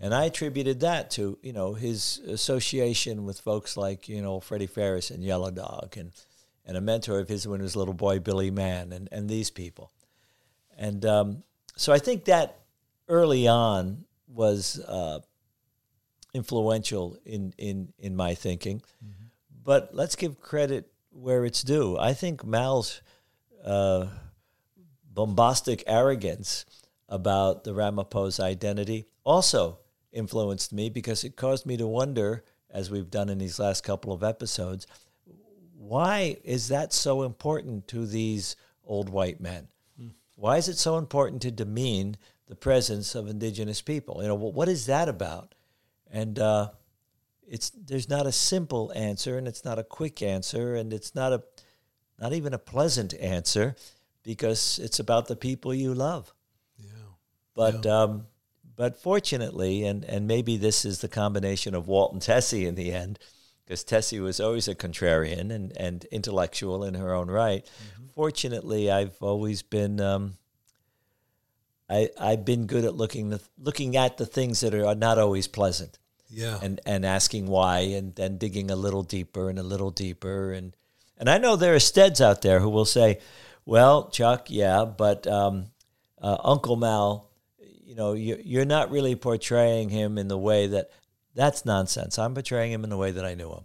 And 0.00 0.14
I 0.14 0.26
attributed 0.26 0.80
that 0.80 1.10
to, 1.12 1.38
you 1.42 1.52
know, 1.52 1.74
his 1.74 2.18
association 2.26 3.24
with 3.24 3.40
folks 3.40 3.76
like, 3.76 4.08
you 4.08 4.20
know, 4.20 4.40
Freddie 4.40 4.66
Ferris 4.66 5.10
and 5.10 5.24
Yellow 5.24 5.50
Dog 5.50 5.96
and, 5.96 6.12
and 6.66 6.76
a 6.76 6.80
mentor 6.80 7.18
of 7.18 7.28
his 7.28 7.46
when 7.48 7.60
he 7.60 7.64
was 7.64 7.74
a 7.74 7.78
little 7.78 7.94
boy, 7.94 8.18
Billy 8.18 8.50
Mann, 8.50 8.92
and, 8.92 9.08
and 9.10 9.28
these 9.28 9.50
people. 9.50 9.90
And 10.76 11.04
um, 11.06 11.42
so 11.76 11.92
I 11.92 11.98
think 11.98 12.26
that 12.26 12.58
early 13.08 13.48
on 13.48 14.04
was 14.28 14.78
uh, 14.80 15.20
influential 16.34 17.16
in, 17.24 17.54
in, 17.56 17.92
in 17.98 18.16
my 18.16 18.34
thinking. 18.34 18.82
But 19.64 19.94
let's 19.94 20.14
give 20.14 20.40
credit 20.40 20.90
where 21.10 21.44
it's 21.44 21.62
due. 21.62 21.98
I 21.98 22.12
think 22.12 22.44
Mal's 22.44 23.00
uh, 23.64 24.06
bombastic 25.12 25.82
arrogance 25.86 26.66
about 27.08 27.64
the 27.64 27.72
Ramapo's 27.72 28.38
identity 28.38 29.06
also 29.24 29.78
influenced 30.16 30.72
me 30.72 30.88
because 30.88 31.22
it 31.22 31.36
caused 31.36 31.66
me 31.66 31.76
to 31.76 31.86
wonder, 31.86 32.44
as 32.70 32.90
we've 32.90 33.10
done 33.10 33.28
in 33.28 33.38
these 33.38 33.58
last 33.58 33.84
couple 33.84 34.12
of 34.12 34.24
episodes, 34.24 34.86
why 35.76 36.38
is 36.42 36.68
that 36.68 36.92
so 36.92 37.22
important 37.22 37.86
to 37.88 38.06
these 38.06 38.56
old 38.84 39.08
white 39.08 39.40
men? 39.40 39.68
Why 40.36 40.58
is 40.58 40.68
it 40.68 40.76
so 40.76 40.98
important 40.98 41.42
to 41.42 41.50
demean 41.50 42.16
the 42.46 42.54
presence 42.54 43.14
of 43.14 43.26
indigenous 43.26 43.80
people? 43.80 44.20
You 44.20 44.28
know, 44.28 44.36
wh- 44.36 44.54
what 44.54 44.68
is 44.68 44.86
that 44.86 45.08
about? 45.08 45.54
And 46.10 46.38
uh, 46.38 46.70
it's 47.48 47.70
there's 47.70 48.08
not 48.08 48.26
a 48.26 48.32
simple 48.32 48.92
answer, 48.94 49.38
and 49.38 49.48
it's 49.48 49.64
not 49.64 49.78
a 49.78 49.84
quick 49.84 50.22
answer, 50.22 50.74
and 50.74 50.92
it's 50.92 51.14
not 51.14 51.32
a 51.32 51.42
not 52.20 52.32
even 52.32 52.52
a 52.52 52.58
pleasant 52.58 53.14
answer 53.14 53.76
because 54.22 54.78
it's 54.78 54.98
about 54.98 55.26
the 55.26 55.36
people 55.36 55.72
you 55.74 55.94
love. 55.94 56.32
Yeah. 56.78 56.90
But 57.54 57.86
um, 57.86 58.26
but 58.76 59.00
fortunately, 59.00 59.84
and 59.84 60.04
and 60.04 60.26
maybe 60.26 60.56
this 60.56 60.84
is 60.84 61.00
the 61.00 61.08
combination 61.08 61.74
of 61.74 61.88
Walt 61.88 62.12
and 62.12 62.22
Tessie 62.22 62.66
in 62.66 62.74
the 62.74 62.92
end, 62.92 63.18
because 63.64 63.82
Tessie 63.84 64.20
was 64.20 64.38
always 64.40 64.68
a 64.68 64.74
contrarian 64.74 65.50
and, 65.50 65.76
and 65.76 66.04
intellectual 66.06 66.84
in 66.84 66.94
her 66.94 67.12
own 67.14 67.28
right. 67.30 67.68
Fortunately, 68.14 68.90
I've 68.90 69.16
always 69.20 69.62
been 69.62 70.00
um, 70.00 70.36
I 71.88 72.10
I've 72.18 72.44
been 72.44 72.66
good 72.66 72.84
at 72.84 72.94
looking 72.94 73.30
the, 73.30 73.40
looking 73.58 73.96
at 73.96 74.16
the 74.16 74.26
things 74.26 74.60
that 74.60 74.74
are 74.74 74.94
not 74.94 75.18
always 75.18 75.46
pleasant 75.46 75.98
Yeah. 76.28 76.58
and 76.62 76.80
and 76.86 77.04
asking 77.06 77.46
why 77.46 77.80
and 77.80 78.14
then 78.14 78.38
digging 78.38 78.70
a 78.70 78.76
little 78.76 79.02
deeper 79.02 79.48
and 79.50 79.58
a 79.58 79.62
little 79.62 79.90
deeper 79.90 80.52
and 80.52 80.74
and 81.18 81.30
I 81.30 81.38
know 81.38 81.56
there 81.56 81.74
are 81.74 81.80
steads 81.80 82.20
out 82.20 82.42
there 82.42 82.60
who 82.60 82.68
will 82.68 82.84
say, 82.84 83.20
well, 83.64 84.10
Chuck, 84.10 84.50
yeah, 84.50 84.84
but 84.84 85.26
um, 85.26 85.66
uh, 86.20 86.36
Uncle 86.44 86.76
Mal, 86.76 87.25
you 87.86 87.94
know, 87.94 88.12
you, 88.14 88.38
you're 88.44 88.64
not 88.64 88.90
really 88.90 89.14
portraying 89.14 89.88
him 89.90 90.18
in 90.18 90.26
the 90.28 90.36
way 90.36 90.66
that 90.66 90.90
that's 91.34 91.64
nonsense. 91.64 92.18
I'm 92.18 92.34
portraying 92.34 92.72
him 92.72 92.82
in 92.84 92.90
the 92.90 92.96
way 92.96 93.12
that 93.12 93.24
I 93.24 93.34
knew 93.34 93.50
him, 93.50 93.64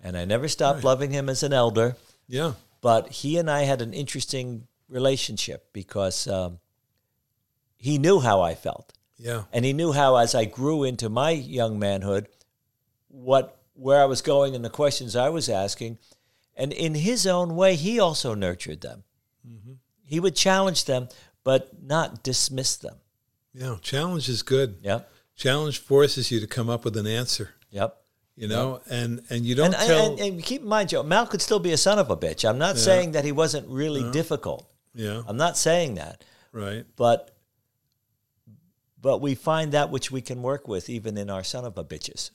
and 0.00 0.16
I 0.16 0.24
never 0.24 0.48
stopped 0.48 0.76
Right. 0.76 0.84
loving 0.84 1.10
him 1.12 1.28
as 1.28 1.42
an 1.42 1.52
elder. 1.52 1.96
yeah. 2.26 2.54
But 2.80 3.10
he 3.10 3.38
and 3.38 3.48
I 3.48 3.62
had 3.62 3.80
an 3.80 3.92
interesting 3.94 4.66
relationship 4.88 5.68
because 5.72 6.26
um, 6.26 6.58
he 7.76 7.96
knew 7.98 8.18
how 8.18 8.40
I 8.40 8.56
felt. 8.56 8.92
Yeah. 9.18 9.44
And 9.52 9.64
he 9.64 9.72
knew 9.72 9.92
how, 9.92 10.16
as 10.16 10.34
I 10.34 10.46
grew 10.46 10.82
into 10.82 11.08
my 11.08 11.30
young 11.30 11.78
manhood, 11.78 12.26
what 13.06 13.58
where 13.74 14.02
I 14.02 14.06
was 14.06 14.20
going 14.20 14.56
and 14.56 14.64
the 14.64 14.68
questions 14.70 15.14
I 15.14 15.28
was 15.28 15.48
asking. 15.48 15.98
And 16.56 16.72
in 16.72 16.94
his 16.96 17.24
own 17.26 17.54
way, 17.54 17.76
he 17.76 18.00
also 18.00 18.34
nurtured 18.34 18.80
them. 18.80 19.04
He 20.04 20.18
would 20.20 20.34
challenge 20.36 20.84
them, 20.84 21.08
but 21.44 21.82
not 21.82 22.22
dismiss 22.24 22.76
them. 22.76 22.96
Yeah. 23.54 23.76
Challenge 23.82 24.28
is 24.28 24.42
good. 24.42 24.76
Yep. 24.82 25.10
Challenge 25.36 25.78
forces 25.78 26.30
you 26.30 26.40
to 26.40 26.46
come 26.46 26.68
up 26.70 26.84
with 26.84 26.96
an 26.96 27.06
answer. 27.06 27.50
Yep. 27.70 27.96
You 28.34 28.48
know, 28.48 28.80
and 28.90 29.20
and 29.28 29.44
you 29.44 29.54
don't 29.54 29.66
And, 29.66 29.74
tell. 29.74 30.10
and, 30.12 30.20
and 30.20 30.42
keep 30.42 30.62
in 30.62 30.68
mind, 30.68 30.88
Joe, 30.88 31.02
Mal 31.02 31.26
could 31.26 31.42
still 31.42 31.58
be 31.58 31.72
a 31.72 31.76
son 31.76 31.98
of 31.98 32.08
a 32.10 32.16
bitch. 32.16 32.48
I'm 32.48 32.58
not 32.58 32.78
saying 32.78 33.12
that 33.12 33.24
he 33.24 33.32
wasn't 33.32 33.68
really 33.68 34.10
difficult. 34.10 34.66
yeah. 34.94 35.22
I'm 35.26 35.36
not 35.36 35.58
saying 35.58 35.96
that. 35.96 36.24
Right. 36.52 36.84
But 36.96 37.36
but 39.00 39.20
we 39.20 39.34
find 39.34 39.72
that 39.72 39.90
which 39.90 40.10
we 40.10 40.20
can 40.22 40.42
work 40.42 40.66
with 40.68 40.88
even 40.88 41.18
in 41.18 41.28
our 41.28 41.44
son 41.44 41.64
of 41.64 41.76
a 41.76 41.84
bitches. 41.84 42.30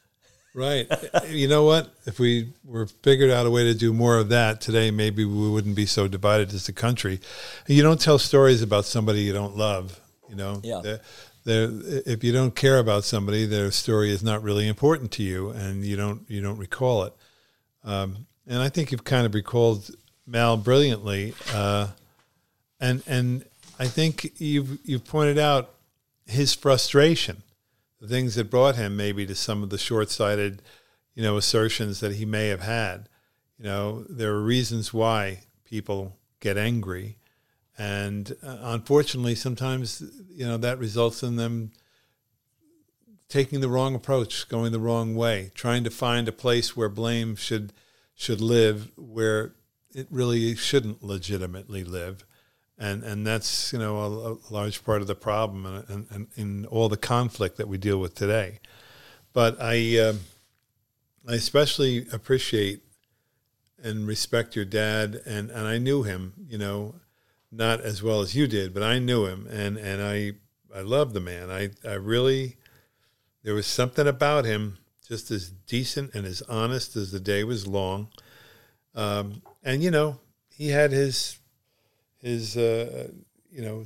Right. 0.53 0.87
you 1.29 1.47
know 1.47 1.63
what? 1.63 1.93
If 2.05 2.19
we 2.19 2.53
were 2.63 2.87
figured 2.87 3.31
out 3.31 3.45
a 3.45 3.51
way 3.51 3.63
to 3.63 3.73
do 3.73 3.93
more 3.93 4.17
of 4.17 4.29
that 4.29 4.59
today, 4.61 4.91
maybe 4.91 5.23
we 5.25 5.49
wouldn't 5.49 5.75
be 5.75 5.85
so 5.85 6.07
divided 6.07 6.53
as 6.53 6.67
a 6.67 6.73
country. 6.73 7.19
You 7.67 7.83
don't 7.83 7.99
tell 8.01 8.17
stories 8.19 8.61
about 8.61 8.85
somebody 8.85 9.21
you 9.21 9.33
don't 9.33 9.55
love 9.57 9.99
You 10.29 10.35
know, 10.35 10.61
Yeah. 10.63 10.81
They're- 10.81 11.01
they're- 11.43 12.03
if 12.05 12.23
you 12.23 12.31
don't 12.33 12.55
care 12.55 12.77
about 12.79 13.03
somebody, 13.05 13.45
their 13.45 13.71
story 13.71 14.11
is 14.11 14.21
not 14.23 14.43
really 14.43 14.67
important 14.67 15.11
to 15.13 15.23
you, 15.23 15.49
and 15.49 15.85
you 15.85 15.95
don't 15.95 16.29
you 16.29 16.41
don't 16.41 16.57
recall 16.57 17.03
it. 17.03 17.13
Um, 17.83 18.27
and 18.45 18.59
I 18.61 18.69
think 18.69 18.91
you've 18.91 19.03
kind 19.03 19.25
of 19.25 19.33
recalled 19.33 19.89
Mal 20.25 20.57
brilliantly, 20.57 21.33
uh, 21.53 21.89
and 22.79 23.01
and 23.07 23.45
I 23.79 23.87
think 23.87 24.33
you've 24.39 24.79
you've 24.83 25.05
pointed 25.05 25.37
out 25.39 25.73
his 26.25 26.53
frustration, 26.53 27.43
the 28.01 28.07
things 28.09 28.35
that 28.35 28.49
brought 28.49 28.75
him 28.75 28.97
maybe 28.97 29.25
to 29.25 29.35
some 29.35 29.63
of 29.63 29.69
the 29.69 29.77
short-sighted, 29.77 30.61
you 31.15 31.23
know, 31.23 31.37
assertions 31.37 32.01
that 32.01 32.15
he 32.15 32.25
may 32.25 32.47
have 32.49 32.59
had. 32.61 33.07
You 33.57 33.63
know, 33.65 34.03
there 34.09 34.33
are 34.33 34.41
reasons 34.43 34.93
why 34.93 35.43
people 35.63 36.17
get 36.41 36.57
angry, 36.57 37.17
and 37.77 38.35
uh, 38.43 38.57
unfortunately, 38.61 39.35
sometimes 39.35 40.03
you 40.29 40.45
know 40.45 40.57
that 40.57 40.79
results 40.79 41.23
in 41.23 41.35
them 41.35 41.71
taking 43.29 43.59
the 43.59 43.69
wrong 43.69 43.93
approach, 43.93 44.47
going 44.47 44.71
the 44.71 44.79
wrong 44.79 45.15
way, 45.15 45.51
trying 45.53 45.83
to 45.83 45.89
find 45.89 46.27
a 46.27 46.31
place 46.31 46.75
where 46.75 46.89
blame 46.89 47.35
should 47.35 47.73
should 48.15 48.41
live 48.41 48.91
where 48.97 49.53
it 49.93 50.07
really 50.09 50.55
shouldn't 50.55 51.03
legitimately 51.03 51.83
live, 51.83 52.25
and 52.77 53.03
and 53.03 53.27
that's 53.27 53.71
you 53.71 53.79
know 53.79 53.97
a, 53.97 54.33
a 54.33 54.37
large 54.49 54.83
part 54.83 55.01
of 55.01 55.07
the 55.07 55.15
problem 55.15 55.65
and, 55.65 55.85
and, 55.89 56.07
and 56.09 56.27
in 56.35 56.65
all 56.67 56.89
the 56.89 56.97
conflict 56.97 57.57
that 57.57 57.67
we 57.67 57.77
deal 57.77 57.99
with 57.99 58.15
today. 58.15 58.59
But 59.33 59.57
I 59.61 59.99
um 59.99 60.21
I 61.27 61.33
especially 61.33 62.07
appreciate 62.11 62.81
and 63.83 64.07
respect 64.07 64.55
your 64.55 64.65
dad, 64.65 65.21
and 65.25 65.51
and 65.51 65.67
I 65.67 65.77
knew 65.77 66.01
him, 66.03 66.33
you 66.47 66.57
know, 66.57 66.95
not 67.51 67.81
as 67.81 68.03
well 68.03 68.21
as 68.21 68.35
you 68.35 68.47
did, 68.47 68.73
but 68.73 68.83
I 68.83 68.99
knew 68.99 69.25
him, 69.25 69.47
and 69.49 69.77
and 69.77 70.01
I 70.01 70.33
I 70.75 70.81
love 70.81 71.13
the 71.13 71.19
man. 71.19 71.49
I 71.49 71.69
I 71.87 71.93
really 71.93 72.57
there 73.43 73.53
was 73.53 73.67
something 73.67 74.07
about 74.07 74.45
him 74.45 74.77
just 75.07 75.31
as 75.31 75.49
decent 75.49 76.13
and 76.13 76.25
as 76.25 76.41
honest 76.43 76.95
as 76.97 77.11
the 77.11 77.19
day 77.19 77.43
was 77.43 77.65
long. 77.65 78.09
Um, 78.93 79.41
and 79.63 79.81
you 79.81 79.91
know, 79.91 80.19
he 80.49 80.69
had 80.69 80.91
his 80.91 81.39
his 82.17 82.57
uh, 82.57 83.09
you 83.49 83.61
know 83.61 83.85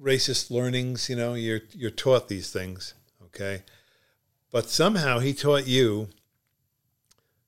racist 0.00 0.50
learnings. 0.50 1.08
You 1.08 1.16
know, 1.16 1.34
you're 1.34 1.62
you're 1.72 1.90
taught 1.90 2.28
these 2.28 2.50
things, 2.52 2.94
okay, 3.26 3.62
but 4.50 4.68
somehow 4.68 5.20
he 5.20 5.32
taught 5.32 5.66
you 5.66 6.08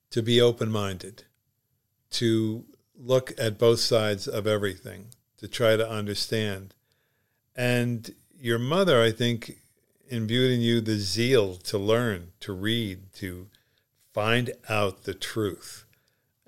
to 0.09 0.21
be 0.21 0.41
open 0.41 0.71
minded, 0.71 1.23
to 2.11 2.65
look 3.03 3.33
at 3.37 3.57
both 3.57 3.79
sides 3.79 4.27
of 4.27 4.47
everything, 4.47 5.07
to 5.37 5.47
try 5.47 5.75
to 5.75 5.89
understand. 5.89 6.73
And 7.55 8.13
your 8.39 8.59
mother, 8.59 9.01
I 9.01 9.11
think, 9.11 9.59
imbued 10.09 10.51
in 10.51 10.61
you 10.61 10.81
the 10.81 10.95
zeal 10.95 11.55
to 11.55 11.77
learn, 11.77 12.31
to 12.41 12.53
read, 12.53 13.13
to 13.15 13.47
find 14.13 14.51
out 14.69 15.03
the 15.03 15.13
truth. 15.13 15.85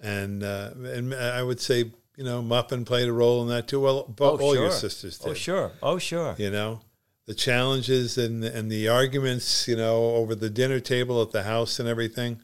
And 0.02 0.44
uh, 0.44 0.72
and 0.76 1.14
I 1.14 1.42
would 1.42 1.60
say, 1.60 1.92
you 2.16 2.24
know, 2.24 2.42
Muffin 2.42 2.86
played 2.86 3.08
a 3.08 3.14
role 3.14 3.42
in 3.42 3.50
that 3.50 3.68
too. 3.68 3.82
Well, 3.82 4.04
bo- 4.04 4.38
all 4.38 4.56
your 4.56 4.72
sisters 4.72 5.18
did. 5.18 5.30
Oh, 5.30 5.34
sure. 5.34 5.72
Oh, 5.82 5.98
sure. 5.98 6.36
You 6.38 6.52
know, 6.52 6.82
the 7.26 7.34
challenges 7.34 8.18
and 8.18 8.44
and 8.44 8.72
the 8.72 8.88
arguments, 8.88 9.68
you 9.68 9.76
know, 9.76 10.16
over 10.16 10.36
the 10.36 10.50
dinner 10.50 10.80
table 10.80 11.22
at 11.22 11.32
the 11.32 11.44
house 11.44 11.80
and 11.80 11.90
everything. 11.90 12.42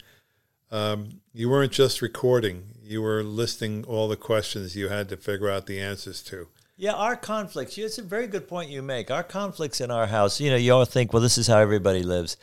Um, 0.72 1.20
you 1.34 1.50
weren't 1.50 1.74
just 1.74 2.02
recording; 2.02 2.64
you 2.92 3.02
were 3.02 3.24
listing 3.24 3.84
all 3.86 4.08
the 4.08 4.16
questions 4.16 4.76
you 4.76 4.90
had 4.90 5.10
to 5.10 5.18
figure 5.18 5.50
out 5.50 5.66
the 5.66 5.80
answers 5.80 6.22
to. 6.24 6.48
Yeah, 6.78 6.94
our 6.94 7.16
conflicts. 7.16 7.78
It's 7.78 7.98
a 7.98 8.04
very 8.04 8.28
good 8.28 8.48
point 8.48 8.70
you 8.70 8.82
make. 8.82 9.12
Our 9.12 9.24
conflicts 9.24 9.82
in 9.82 9.92
our 9.92 10.08
house. 10.08 10.40
You 10.40 10.50
know, 10.50 10.58
you 10.58 10.74
all 10.74 10.86
think, 10.86 11.14
well, 11.14 11.22
this 11.22 11.38
is 11.38 11.48
how 11.48 11.58
everybody 11.58 12.04
lives. 12.04 12.38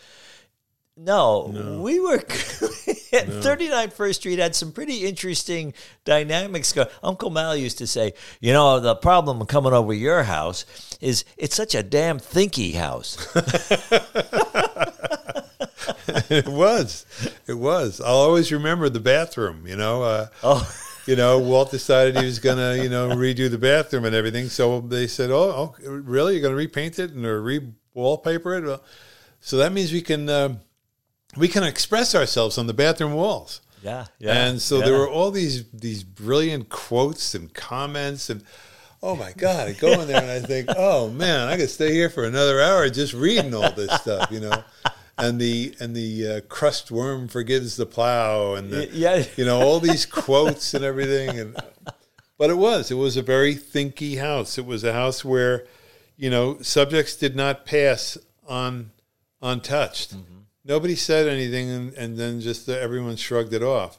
No, 0.97 1.79
we 1.81 2.01
were 2.01 2.17
at 3.13 3.29
39 3.29 3.91
First 3.91 4.21
Street 4.21 4.41
had 4.41 4.57
some 4.57 4.73
pretty 4.73 5.07
interesting 5.07 5.73
dynamics. 6.05 6.77
Uncle 7.05 7.31
Mal 7.31 7.57
used 7.57 7.79
to 7.79 7.87
say, 7.87 8.15
you 8.41 8.53
know, 8.53 8.81
the 8.81 8.97
problem 8.97 9.45
coming 9.47 9.73
over 9.73 9.93
your 9.93 10.25
house 10.25 10.65
is 11.01 11.25
it's 11.37 11.55
such 11.55 11.77
a 11.77 11.85
damn 11.85 12.19
thinky 12.19 12.75
house. 12.75 13.17
it 16.31 16.49
was, 16.49 17.07
it 17.47 17.55
was. 17.55 18.01
I'll 18.01 18.17
always 18.17 18.53
remember 18.53 18.89
the 18.89 19.01
bathroom. 19.01 19.67
You 19.67 19.77
know. 19.77 20.03
Uh, 20.03 20.27
oh, 20.43 20.75
you 21.09 21.17
know, 21.17 21.39
Walt 21.39 21.71
decided 21.71 22.19
he 22.19 22.27
was 22.27 22.39
going 22.39 22.59
to, 22.59 22.83
you 22.83 22.91
know, 22.91 23.09
redo 23.09 23.51
the 23.51 23.57
bathroom 23.57 24.05
and 24.05 24.15
everything. 24.15 24.51
So 24.51 24.83
they 24.83 25.07
said, 25.07 25.31
"Oh, 25.31 25.75
oh 25.83 25.91
really? 25.91 26.35
You're 26.35 26.43
going 26.43 26.53
to 26.53 26.57
repaint 26.57 26.99
it 26.99 27.13
and 27.13 27.25
or 27.25 27.41
re-wallpaper 27.41 28.55
it?" 28.55 28.65
Well, 28.65 28.83
so 29.41 29.57
that 29.57 29.73
means 29.73 29.91
we 29.91 30.03
can 30.03 30.29
uh, 30.29 30.57
we 31.35 31.49
can 31.49 31.65
express 31.65 32.15
ourselves 32.15 32.59
on 32.59 32.67
the 32.67 32.75
bathroom 32.75 33.15
walls. 33.15 33.63
yeah, 33.83 34.05
yeah. 34.19 34.35
and 34.35 34.61
so 34.61 34.79
yeah. 34.79 34.85
there 34.85 34.99
were 34.99 35.09
all 35.09 35.31
these 35.31 35.65
these 35.71 36.05
brilliant 36.05 36.69
quotes 36.69 37.35
and 37.35 37.53
comments 37.55 38.31
and. 38.31 38.45
Oh 39.01 39.15
my 39.15 39.31
God! 39.31 39.69
I 39.69 39.73
go 39.75 39.93
in 40.01 40.09
there 40.09 40.21
and 40.21 40.29
I 40.29 40.41
think, 40.41 40.71
oh 40.77 41.09
man, 41.09 41.47
I 41.47 41.57
could 41.57 41.71
stay 41.71 41.93
here 41.93 42.11
for 42.11 42.25
another 42.25 42.61
hour 42.61 42.91
just 42.91 43.15
reading 43.15 43.55
all 43.55 43.71
this 43.71 43.93
stuff, 43.93 44.29
you 44.33 44.41
know, 44.41 44.65
and 45.19 45.41
the 45.41 45.75
and 45.81 45.95
the 45.95 46.29
uh, 46.29 46.41
crushed 46.49 46.91
worm 46.91 47.29
forgives 47.29 47.77
the 47.77 47.87
plow, 47.87 48.55
and 48.55 48.71
the, 48.71 48.87
yeah. 48.93 49.25
you 49.37 49.45
know 49.45 49.61
all 49.61 49.81
these 49.81 50.07
quotes 50.07 50.75
and 50.75 50.85
everything. 50.85 51.39
And 51.39 51.57
but 52.39 52.51
it 52.51 52.57
was 52.57 52.91
it 52.91 52.95
was 52.95 53.17
a 53.17 53.23
very 53.23 53.55
thinky 53.55 54.19
house. 54.19 54.57
It 54.57 54.65
was 54.65 54.85
a 54.85 54.93
house 54.93 55.25
where 55.25 55.67
you 56.17 56.31
know 56.31 56.59
subjects 56.63 57.17
did 57.17 57.37
not 57.37 57.67
pass 57.67 58.17
on 58.47 58.93
untouched. 59.43 60.17
Nobody 60.65 60.97
said 60.97 61.27
anything 61.27 61.71
and, 61.71 61.95
and 61.95 62.17
then 62.19 62.41
just 62.41 62.69
uh, 62.69 62.73
everyone 62.73 63.17
shrugged 63.17 63.55
it 63.55 63.63
off. 63.63 63.99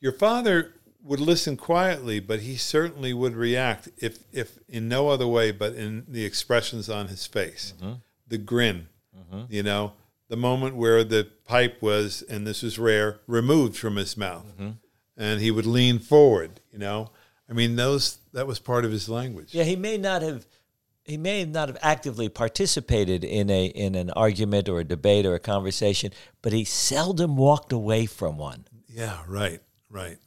Your 0.00 0.12
father 0.12 0.74
would 1.02 1.20
listen 1.20 1.56
quietly 1.56 2.18
but 2.18 2.40
he 2.40 2.56
certainly 2.56 3.12
would 3.12 3.34
react 3.36 3.88
if 3.98 4.18
if 4.32 4.58
in 4.68 4.88
no 4.88 5.08
other 5.08 5.26
way 5.26 5.50
but 5.50 5.74
in 5.74 6.04
the 6.08 6.24
expressions 6.24 6.88
on 6.88 7.08
his 7.08 7.26
face. 7.26 7.74
The 8.28 8.38
grin 8.38 8.88
you 9.48 9.62
know 9.62 9.92
the 10.28 10.36
moment 10.36 10.76
where 10.76 11.04
the 11.04 11.28
pipe 11.46 11.82
was 11.82 12.22
and 12.22 12.46
this 12.46 12.62
was 12.62 12.78
rare 12.78 13.20
removed 13.26 13.76
from 13.76 13.96
his 13.96 14.16
mouth. 14.16 14.46
Mm-hmm. 14.54 14.70
And 15.16 15.40
he 15.40 15.50
would 15.50 15.66
lean 15.66 15.98
forward 15.98 16.60
you 16.72 16.78
know? 16.78 17.10
I 17.48 17.52
mean 17.52 17.76
those 17.76 18.18
that 18.32 18.46
was 18.46 18.58
part 18.58 18.84
of 18.84 18.90
his 18.90 19.08
language. 19.08 19.54
Yeah, 19.54 19.64
he 19.64 19.76
may 19.76 19.96
not 19.98 20.22
have 20.22 20.46
he 21.04 21.18
may 21.18 21.44
not 21.44 21.68
have 21.68 21.76
actively 21.82 22.28
participated 22.30 23.22
in 23.24 23.50
a 23.50 23.66
in 23.66 23.94
an 23.94 24.10
argument 24.10 24.68
or 24.68 24.80
a 24.80 24.84
debate 24.84 25.26
or 25.26 25.34
a 25.34 25.38
conversation, 25.40 26.10
but 26.40 26.52
he 26.52 26.64
seldom 26.64 27.36
walked 27.36 27.72
away 27.72 28.06
from 28.06 28.38
one. 28.38 28.64
yeah 28.88 29.18
right 29.28 29.60
right. 29.90 30.18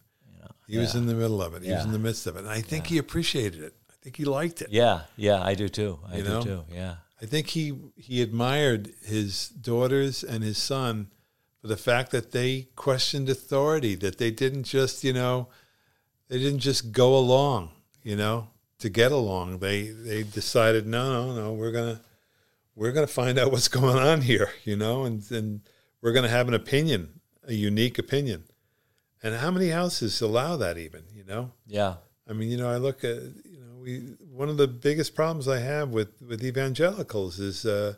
He 0.67 0.77
was 0.77 0.95
in 0.95 1.05
the 1.05 1.13
middle 1.15 1.41
of 1.41 1.53
it. 1.55 1.63
He 1.63 1.71
was 1.71 1.85
in 1.85 1.93
the 1.93 1.99
midst 1.99 2.27
of 2.27 2.35
it. 2.35 2.39
And 2.39 2.49
i 2.49 2.59
think 2.61 2.87
he 2.87 2.97
appreciated 2.97 3.61
it. 3.63 3.73
I 3.89 3.93
think 4.03 4.17
he 4.17 4.25
liked 4.25 4.61
it. 4.61 4.67
Yeah, 4.69 5.01
yeah, 5.15 5.41
I 5.41 5.55
do 5.55 5.69
too. 5.69 5.99
I 6.11 6.17
You 6.17 6.23
do 6.23 6.29
know? 6.29 6.41
too. 6.41 6.63
Yeah. 6.71 6.95
I 7.21 7.25
think 7.25 7.47
he 7.47 7.73
he 7.95 8.21
admired 8.21 8.93
his 9.03 9.49
daughters 9.49 10.23
and 10.23 10.43
his 10.43 10.57
son 10.57 11.07
for 11.61 11.67
the 11.67 11.77
fact 11.77 12.11
that 12.11 12.31
they 12.31 12.67
questioned 12.75 13.29
authority 13.29 13.95
that 13.95 14.17
they 14.17 14.31
didn't 14.31 14.63
just 14.63 15.03
you 15.03 15.13
know 15.13 15.47
they 16.29 16.37
didn't 16.37 16.59
just 16.59 16.91
go 16.91 17.17
along 17.17 17.71
you 18.03 18.15
know 18.15 18.47
to 18.79 18.89
get 18.89 19.11
along. 19.11 19.59
They 19.59 19.87
they 19.87 20.23
decided 20.23 20.87
no 20.87 21.11
no 21.11 21.35
no 21.35 21.53
we're 21.53 21.71
gonna 21.71 22.01
we're 22.75 22.91
gonna 22.91 23.07
find 23.07 23.39
out 23.39 23.51
what's 23.51 23.67
going 23.67 23.97
on 23.97 24.21
here 24.21 24.49
you 24.63 24.75
know 24.75 25.03
and 25.03 25.29
and 25.31 25.61
we're 26.01 26.13
gonna 26.13 26.29
have 26.29 26.47
an 26.47 26.53
opinion 26.53 27.19
a 27.47 27.53
unique 27.53 27.97
opinion. 27.97 28.43
And 29.23 29.35
how 29.35 29.51
many 29.51 29.69
houses 29.69 30.21
allow 30.21 30.57
that 30.57 30.77
even 30.77 31.03
you 31.13 31.23
know? 31.23 31.51
Yeah. 31.65 31.95
I 32.29 32.33
mean, 32.33 32.49
you 32.51 32.57
know, 32.57 32.69
I 32.69 32.77
look 32.77 33.03
at 33.03 33.17
we 33.87 33.99
one 34.31 34.49
of 34.49 34.57
the 34.57 34.67
biggest 34.67 35.15
problems 35.15 35.47
I 35.47 35.59
have 35.59 35.89
with 35.89 36.21
with 36.21 36.43
evangelicals 36.43 37.39
is, 37.39 37.65
uh, 37.65 37.93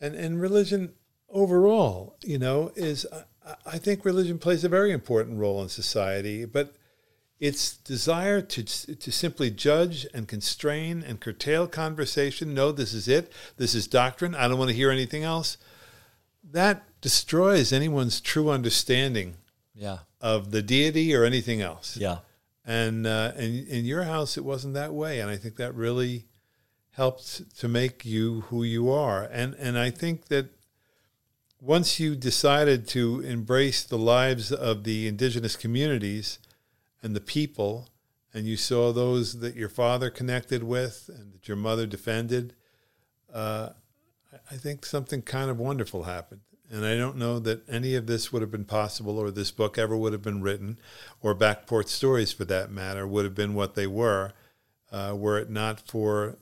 and 0.00 0.14
and 0.14 0.40
religion 0.40 0.92
overall, 1.28 2.16
you 2.24 2.38
know, 2.38 2.72
is 2.76 3.04
I, 3.44 3.54
I 3.74 3.78
think 3.78 4.04
religion 4.04 4.38
plays 4.38 4.64
a 4.64 4.68
very 4.68 4.92
important 4.92 5.38
role 5.38 5.60
in 5.62 5.68
society, 5.68 6.44
but 6.44 6.74
its 7.40 7.76
desire 7.76 8.40
to 8.40 8.62
to 8.96 9.10
simply 9.12 9.50
judge 9.50 10.06
and 10.14 10.28
constrain 10.28 11.02
and 11.06 11.20
curtail 11.20 11.66
conversation. 11.66 12.54
No, 12.54 12.72
this 12.72 12.94
is 12.94 13.08
it. 13.08 13.32
This 13.56 13.74
is 13.74 13.86
doctrine. 13.86 14.34
I 14.34 14.48
don't 14.48 14.58
want 14.58 14.70
to 14.70 14.76
hear 14.76 14.90
anything 14.90 15.24
else. 15.24 15.58
That 16.50 16.84
destroys 17.00 17.72
anyone's 17.72 18.20
true 18.20 18.50
understanding 18.50 19.34
Yeah. 19.74 19.98
of 20.20 20.50
the 20.50 20.62
deity 20.62 21.14
or 21.14 21.24
anything 21.24 21.60
else. 21.60 21.96
Yeah. 21.96 22.18
And 22.68 23.06
uh, 23.06 23.32
in, 23.38 23.66
in 23.66 23.84
your 23.86 24.02
house, 24.02 24.36
it 24.36 24.44
wasn't 24.44 24.74
that 24.74 24.92
way, 24.92 25.20
and 25.20 25.30
I 25.30 25.38
think 25.38 25.56
that 25.56 25.74
really 25.74 26.26
helped 26.90 27.56
to 27.60 27.66
make 27.66 28.04
you 28.04 28.42
who 28.42 28.62
you 28.62 28.90
are. 28.90 29.22
And 29.22 29.54
and 29.54 29.78
I 29.78 29.88
think 29.88 30.26
that 30.26 30.50
once 31.62 31.98
you 31.98 32.14
decided 32.14 32.86
to 32.88 33.20
embrace 33.20 33.82
the 33.82 33.96
lives 33.96 34.52
of 34.52 34.84
the 34.84 35.08
indigenous 35.08 35.56
communities 35.56 36.40
and 37.02 37.16
the 37.16 37.22
people, 37.22 37.88
and 38.34 38.44
you 38.44 38.58
saw 38.58 38.92
those 38.92 39.40
that 39.40 39.56
your 39.56 39.70
father 39.70 40.10
connected 40.10 40.62
with 40.62 41.08
and 41.08 41.32
that 41.32 41.48
your 41.48 41.56
mother 41.56 41.86
defended, 41.86 42.54
uh, 43.32 43.70
I 44.50 44.56
think 44.56 44.84
something 44.84 45.22
kind 45.22 45.50
of 45.50 45.58
wonderful 45.58 46.02
happened. 46.02 46.42
And 46.70 46.84
I 46.84 46.96
don't 46.96 47.16
know 47.16 47.38
that 47.38 47.66
any 47.68 47.94
of 47.94 48.06
this 48.06 48.30
would 48.32 48.42
have 48.42 48.50
been 48.50 48.66
possible, 48.66 49.18
or 49.18 49.30
this 49.30 49.50
book 49.50 49.78
ever 49.78 49.96
would 49.96 50.12
have 50.12 50.22
been 50.22 50.42
written, 50.42 50.78
or 51.22 51.34
Backport 51.34 51.88
Stories 51.88 52.32
for 52.32 52.44
that 52.44 52.70
matter, 52.70 53.06
would 53.06 53.24
have 53.24 53.34
been 53.34 53.54
what 53.54 53.74
they 53.74 53.86
were, 53.86 54.32
uh, 54.92 55.14
were 55.16 55.38
it 55.38 55.48
not 55.48 55.80
for 55.80 56.36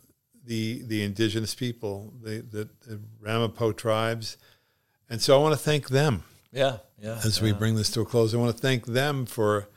the 0.45 0.83
the 0.87 1.03
indigenous 1.03 1.55
people, 1.55 2.13
the, 2.23 2.41
the, 2.41 2.69
the 2.87 3.01
Ramapo 3.21 3.73
tribes. 3.73 4.37
And 5.09 5.21
so 5.21 5.39
I 5.39 5.43
want 5.43 5.53
to 5.53 5.59
thank 5.59 5.89
them. 5.89 6.25
Yeah, 6.53 6.79
yeah. 7.01 7.21
As 7.25 7.39
yeah. 7.39 7.45
we 7.45 7.53
bring 7.53 7.77
this 7.77 7.91
to 7.93 8.01
a 8.01 8.05
close, 8.05 8.35
I 8.35 8.39
want 8.39 8.55
to 8.55 8.61
thank 8.61 8.87
them 8.87 9.27
for 9.27 9.69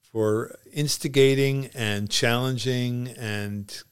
for 0.00 0.58
instigating 0.72 1.70
and 1.74 2.10
challenging 2.10 3.08
and 3.18 3.82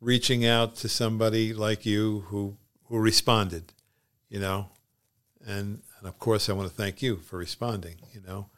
reaching 0.00 0.44
out 0.44 0.76
to 0.76 0.88
somebody 0.88 1.54
like 1.54 1.86
you 1.86 2.24
who 2.28 2.56
who 2.84 2.98
responded, 2.98 3.72
you 4.28 4.40
know, 4.40 4.70
and 5.46 5.82
and 5.98 6.08
of 6.08 6.18
course 6.18 6.48
I 6.48 6.52
want 6.52 6.68
to 6.68 6.74
thank 6.74 7.02
you 7.02 7.16
for 7.16 7.36
responding, 7.38 7.96
you 8.14 8.20
know, 8.26 8.48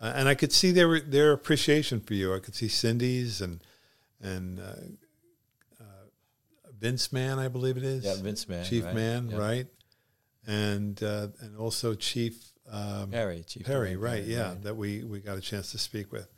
uh, 0.00 0.12
and 0.14 0.28
I 0.28 0.34
could 0.34 0.52
see 0.52 0.70
their 0.72 1.00
their 1.00 1.32
appreciation 1.32 2.00
for 2.00 2.14
you. 2.14 2.34
I 2.34 2.38
could 2.40 2.54
see 2.54 2.68
Cindy's 2.68 3.40
and 3.40 3.60
and 4.20 4.60
uh, 4.60 4.62
uh, 5.80 5.84
Vince 6.78 7.12
Mann, 7.12 7.38
I 7.38 7.48
believe 7.48 7.76
it 7.76 7.82
is. 7.84 8.04
Yeah, 8.04 8.14
Vince 8.22 8.48
Mann, 8.48 8.64
Chief 8.64 8.84
right. 8.84 8.94
Mann, 8.94 9.30
Yep. 9.30 9.38
right, 9.40 9.66
and 10.46 11.02
uh, 11.02 11.28
and 11.40 11.56
also 11.56 11.94
Chief. 11.94 12.34
Um, 12.72 13.10
Perry, 13.10 13.42
Chief 13.48 13.66
Perry, 13.66 13.88
Perry, 13.88 13.96
right? 13.96 14.22
Perry, 14.22 14.32
Yeah, 14.34 14.48
right. 14.50 14.62
that 14.62 14.76
we 14.76 15.02
we 15.02 15.18
got 15.20 15.36
a 15.36 15.40
chance 15.40 15.72
to 15.72 15.78
speak 15.78 16.12
with. 16.12 16.28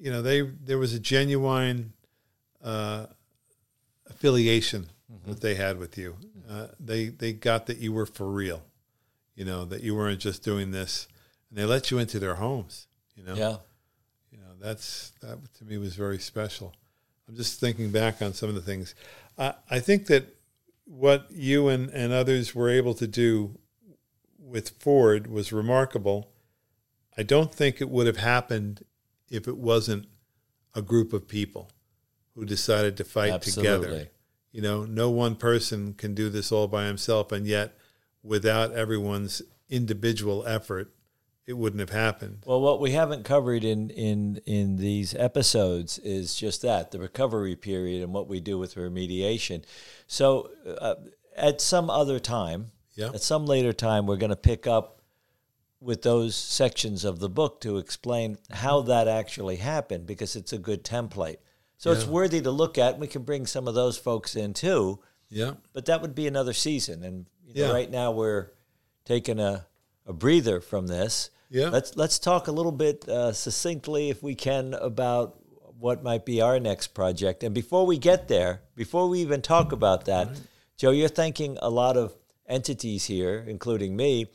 You 0.00 0.10
know, 0.10 0.22
they 0.22 0.40
there 0.40 0.78
was 0.78 0.94
a 0.94 0.98
genuine 1.00 1.92
uh, 2.62 3.06
affiliation 4.08 4.88
Mm-hmm. 5.12 5.30
that 5.32 5.40
they 5.42 5.56
had 5.56 5.76
with 5.78 5.98
you. 5.98 6.16
Uh, 6.48 6.68
they 6.80 7.08
they 7.08 7.34
got 7.34 7.66
that 7.66 7.76
you 7.76 7.92
were 7.92 8.06
for 8.06 8.26
real. 8.30 8.62
You 9.34 9.44
know 9.44 9.64
that 9.64 9.82
you 9.82 9.94
weren't 9.94 10.20
just 10.20 10.42
doing 10.42 10.70
this, 10.70 11.08
and 11.48 11.58
they 11.58 11.64
let 11.64 11.90
you 11.90 11.98
into 11.98 12.18
their 12.18 12.34
homes. 12.36 12.86
You 13.14 13.24
know, 13.24 13.34
Yeah, 13.34 13.56
you 14.30 14.38
know 14.38 14.54
that's 14.60 15.12
that 15.20 15.38
to 15.58 15.64
me 15.64 15.78
was 15.78 15.94
very 15.94 16.18
special. 16.18 16.74
I'm 17.28 17.36
just 17.36 17.60
thinking 17.60 17.90
back 17.90 18.20
on 18.20 18.34
some 18.34 18.48
of 18.48 18.54
the 18.54 18.60
things. 18.60 18.94
I, 19.38 19.54
I 19.70 19.80
think 19.80 20.06
that 20.06 20.36
what 20.84 21.28
you 21.30 21.68
and, 21.68 21.88
and 21.90 22.12
others 22.12 22.54
were 22.54 22.68
able 22.68 22.94
to 22.94 23.06
do 23.06 23.58
with 24.38 24.70
Ford 24.80 25.28
was 25.28 25.52
remarkable. 25.52 26.30
I 27.16 27.22
don't 27.22 27.54
think 27.54 27.80
it 27.80 27.88
would 27.88 28.06
have 28.06 28.18
happened 28.18 28.84
if 29.30 29.48
it 29.48 29.56
wasn't 29.56 30.06
a 30.74 30.82
group 30.82 31.12
of 31.12 31.28
people 31.28 31.70
who 32.34 32.44
decided 32.44 32.96
to 32.96 33.04
fight 33.04 33.32
together. 33.62 33.86
You 34.50 34.60
know, 34.60 34.84
no 34.84 35.10
one 35.10 35.36
person 35.36 35.94
can 35.94 36.14
do 36.14 36.28
this 36.28 36.52
all 36.52 36.68
by 36.68 36.86
himself, 36.86 37.32
and 37.32 37.46
yet 37.46 37.78
without 38.22 38.72
everyone's 38.72 39.42
individual 39.68 40.46
effort, 40.46 40.92
it 41.46 41.54
wouldn't 41.54 41.80
have 41.80 41.90
happened. 41.90 42.38
Well, 42.46 42.60
what 42.60 42.80
we 42.80 42.92
haven't 42.92 43.24
covered 43.24 43.64
in, 43.64 43.90
in, 43.90 44.40
in 44.46 44.76
these 44.76 45.14
episodes 45.14 45.98
is 45.98 46.34
just 46.36 46.62
that 46.62 46.92
the 46.92 47.00
recovery 47.00 47.56
period 47.56 48.02
and 48.02 48.12
what 48.12 48.28
we 48.28 48.40
do 48.40 48.58
with 48.58 48.76
remediation. 48.76 49.64
So, 50.06 50.50
uh, 50.80 50.94
at 51.36 51.60
some 51.60 51.90
other 51.90 52.20
time, 52.20 52.70
Yeah. 52.94 53.08
at 53.08 53.22
some 53.22 53.46
later 53.46 53.72
time, 53.72 54.06
we're 54.06 54.18
going 54.18 54.30
to 54.30 54.36
pick 54.36 54.66
up 54.66 55.00
with 55.80 56.02
those 56.02 56.36
sections 56.36 57.04
of 57.04 57.18
the 57.18 57.28
book 57.28 57.60
to 57.62 57.78
explain 57.78 58.38
how 58.50 58.82
that 58.82 59.08
actually 59.08 59.56
happened 59.56 60.06
because 60.06 60.36
it's 60.36 60.52
a 60.52 60.58
good 60.58 60.84
template. 60.84 61.38
So, 61.76 61.90
it's 61.90 62.06
worthy 62.06 62.40
to 62.42 62.50
look 62.52 62.78
at. 62.78 63.00
We 63.00 63.08
can 63.08 63.22
bring 63.24 63.46
some 63.46 63.66
of 63.66 63.74
those 63.74 63.98
folks 63.98 64.36
in 64.36 64.54
too 64.54 65.00
Yeah. 65.28 65.54
but 65.72 65.86
that 65.86 66.00
would 66.02 66.14
be 66.14 66.28
another 66.28 66.52
season. 66.52 67.02
And 67.02 67.26
you 67.54 67.62
know, 67.62 67.68
Yeah. 67.68 67.74
right 67.74 67.90
now 67.90 68.10
we're 68.12 68.48
taking 69.04 69.38
a, 69.40 69.66
a 70.06 70.12
breather 70.12 70.60
from 70.60 70.86
this. 70.86 71.30
Yeah. 71.50 71.68
Let's 71.68 71.96
let's 71.96 72.18
talk 72.18 72.48
a 72.48 72.52
little 72.52 72.72
bit 72.72 73.06
uh, 73.08 73.32
succinctly, 73.32 74.08
if 74.10 74.22
we 74.22 74.34
can, 74.34 74.74
about 74.74 75.38
what 75.78 76.02
might 76.02 76.24
be 76.24 76.40
our 76.40 76.58
next 76.60 76.88
project. 76.94 77.42
And 77.42 77.54
before 77.54 77.84
we 77.86 77.98
get 77.98 78.28
there, 78.28 78.62
before 78.74 79.08
we 79.08 79.20
even 79.20 79.42
talk 79.42 79.72
about 79.72 80.04
that, 80.06 80.28
Joe, 80.78 80.90
you're 80.92 81.08
thanking 81.08 81.58
a 81.60 81.68
lot 81.68 81.96
of 81.96 82.14
entities 82.46 83.04
here, 83.06 83.44
including 83.46 83.96
me. 83.96 84.26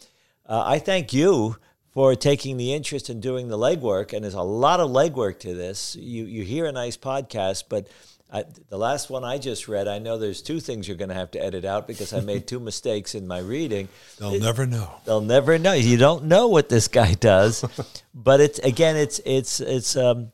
Uh, 0.46 0.64
I 0.66 0.80
thank 0.80 1.12
you 1.14 1.56
for 1.90 2.14
taking 2.16 2.58
the 2.58 2.74
interest 2.74 3.10
in 3.10 3.20
doing 3.20 3.48
the 3.48 3.58
legwork, 3.58 4.14
and 4.14 4.24
there's 4.24 4.34
a 4.36 4.42
lot 4.44 4.80
of 4.80 4.90
legwork 4.92 5.40
to 5.40 5.54
this. 5.56 5.96
You 5.96 6.26
you 6.26 6.44
hear 6.44 6.66
a 6.66 6.72
nice 6.72 6.98
podcast, 6.98 7.64
but 7.70 7.88
I, 8.30 8.44
the 8.70 8.78
last 8.78 9.10
one 9.10 9.24
I 9.24 9.38
just 9.38 9.70
read, 9.70 9.88
I 9.88 10.00
know 10.00 10.18
there's 10.18 10.42
two 10.42 10.60
things 10.60 10.86
you're 10.88 10.98
going 10.98 11.10
to 11.10 11.16
have 11.16 11.32
to 11.32 11.42
edit 11.44 11.64
out 11.64 11.88
because 11.88 12.12
I 12.12 12.20
made 12.20 12.46
two 12.46 12.60
mistakes 12.72 13.16
in 13.16 13.26
my 13.26 13.40
reading. 13.40 13.88
They'll 14.20 14.38
never 14.40 14.66
know. 14.66 14.92
They'll 15.06 15.22
never 15.22 15.58
know. 15.58 15.72
You 15.74 15.96
don't 15.98 16.26
know 16.26 16.48
what 16.48 16.68
this 16.68 16.90
guy 16.90 17.14
does, 17.14 17.64
but 18.14 18.42
it's 18.42 18.60
again, 18.60 18.98
it's 18.98 19.20
it's 19.26 19.62
it's 19.62 19.96
um, 19.96 20.32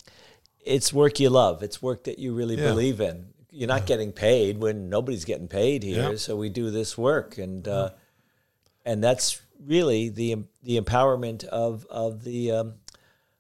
it's 0.66 0.92
work 0.92 1.20
you 1.20 1.30
love. 1.30 1.62
It's 1.62 1.82
work 1.84 2.06
that 2.06 2.18
you 2.18 2.34
really 2.34 2.56
Yeah. 2.56 2.70
believe 2.70 3.00
in. 3.00 3.28
You're 3.52 3.68
not 3.68 3.86
getting 3.86 4.12
paid 4.12 4.58
when 4.58 4.90
nobody's 4.90 5.26
getting 5.26 5.48
paid 5.48 5.84
here, 5.84 6.12
Yeah. 6.12 6.16
so 6.18 6.36
we 6.36 6.50
do 6.50 6.72
this 6.72 6.98
work, 6.98 7.38
and 7.38 7.68
uh, 7.68 7.92
and 8.84 9.04
that's 9.04 9.40
really 9.64 10.10
the 10.10 10.38
the 10.64 10.82
empowerment 10.82 11.44
of 11.46 11.86
of 11.92 12.24
the 12.24 12.52
um, 12.52 12.74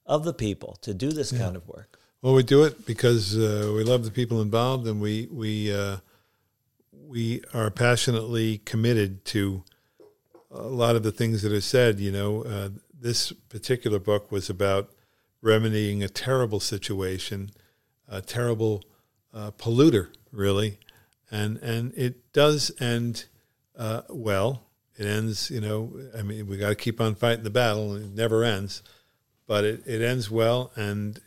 of 0.05 0.23
the 0.25 0.33
people 0.33 0.77
to 0.81 0.93
do 0.93 1.09
this 1.09 1.31
kind 1.31 1.55
of 1.55 1.67
work. 1.67 1.97
Well, 2.23 2.35
we 2.35 2.43
do 2.43 2.63
it 2.63 2.85
because 2.85 3.37
uh, 3.37 3.73
we 3.75 3.83
love 3.83 4.05
the 4.05 4.09
people 4.09 4.41
involved, 4.41 4.87
and 4.87 5.01
we 5.01 5.27
we 5.29 5.73
uh, 5.73 5.97
we 6.93 7.41
are 7.53 7.69
passionately 7.69 8.59
committed 8.59 9.25
to 9.25 9.65
a 10.49 10.61
lot 10.61 10.95
of 10.95 11.03
the 11.03 11.11
things 11.11 11.41
that 11.41 11.51
are 11.51 11.59
said. 11.59 11.99
You 11.99 12.13
know, 12.13 12.43
uh, 12.45 12.69
this 12.97 13.33
particular 13.33 13.99
book 13.99 14.31
was 14.31 14.49
about 14.49 14.89
remedying 15.41 16.01
a 16.01 16.07
terrible 16.07 16.61
situation, 16.61 17.51
a 18.07 18.21
terrible 18.21 18.85
uh, 19.33 19.51
polluter, 19.51 20.07
really, 20.31 20.79
and 21.29 21.57
and 21.57 21.91
it 21.97 22.31
does 22.31 22.71
end 22.79 23.25
uh, 23.77 24.03
well. 24.07 24.63
It 24.95 25.07
ends, 25.07 25.51
you 25.51 25.59
know. 25.59 25.91
I 26.17 26.21
mean, 26.21 26.47
we 26.47 26.55
got 26.55 26.69
to 26.69 26.75
keep 26.75 27.01
on 27.01 27.15
fighting 27.15 27.43
the 27.43 27.49
battle, 27.49 27.97
it 27.97 28.15
never 28.15 28.45
ends. 28.45 28.81
But 29.45 29.65
it, 29.65 29.83
it 29.85 30.01
ends 30.01 30.31
well, 30.31 30.71
and 30.77 31.19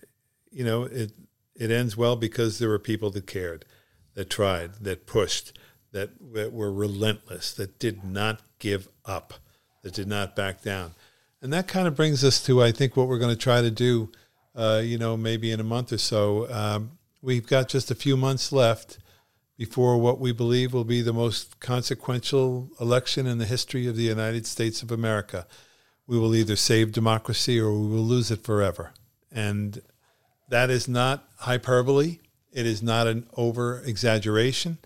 you 0.56 0.64
know, 0.64 0.84
it 0.84 1.12
it 1.54 1.70
ends 1.70 1.98
well 1.98 2.16
because 2.16 2.58
there 2.58 2.70
were 2.70 2.78
people 2.78 3.10
that 3.10 3.26
cared, 3.26 3.66
that 4.14 4.30
tried, 4.30 4.76
that 4.76 5.06
pushed, 5.06 5.52
that, 5.92 6.10
that 6.32 6.52
were 6.52 6.72
relentless, 6.72 7.52
that 7.54 7.78
did 7.78 8.04
not 8.04 8.40
give 8.58 8.88
up, 9.04 9.34
that 9.82 9.92
did 9.92 10.08
not 10.08 10.34
back 10.34 10.62
down, 10.62 10.94
and 11.42 11.52
that 11.52 11.68
kind 11.68 11.86
of 11.86 11.94
brings 11.94 12.24
us 12.24 12.42
to 12.46 12.62
I 12.62 12.72
think 12.72 12.96
what 12.96 13.06
we're 13.06 13.18
going 13.18 13.34
to 13.34 13.40
try 13.40 13.60
to 13.60 13.70
do. 13.70 14.10
Uh, 14.54 14.80
you 14.82 14.96
know, 14.96 15.18
maybe 15.18 15.52
in 15.52 15.60
a 15.60 15.64
month 15.64 15.92
or 15.92 15.98
so, 15.98 16.50
um, 16.50 16.92
we've 17.20 17.46
got 17.46 17.68
just 17.68 17.90
a 17.90 17.94
few 17.94 18.16
months 18.16 18.50
left 18.50 18.98
before 19.58 19.98
what 19.98 20.18
we 20.18 20.32
believe 20.32 20.72
will 20.72 20.84
be 20.84 21.02
the 21.02 21.12
most 21.12 21.60
consequential 21.60 22.70
election 22.80 23.26
in 23.26 23.36
the 23.36 23.44
history 23.44 23.86
of 23.86 23.96
the 23.96 24.04
United 24.04 24.46
States 24.46 24.80
of 24.82 24.90
America. 24.90 25.46
We 26.06 26.18
will 26.18 26.34
either 26.34 26.56
save 26.56 26.92
democracy 26.92 27.60
or 27.60 27.70
we 27.70 27.86
will 27.88 28.02
lose 28.02 28.30
it 28.30 28.42
forever. 28.42 28.94
And 29.30 29.82
that 30.48 30.70
is 30.70 30.88
not 30.88 31.28
hyperbole. 31.38 32.18
It 32.52 32.66
is 32.66 32.82
not 32.82 33.06
an 33.06 33.26
over 33.36 33.82
exaggeration. 33.84 34.78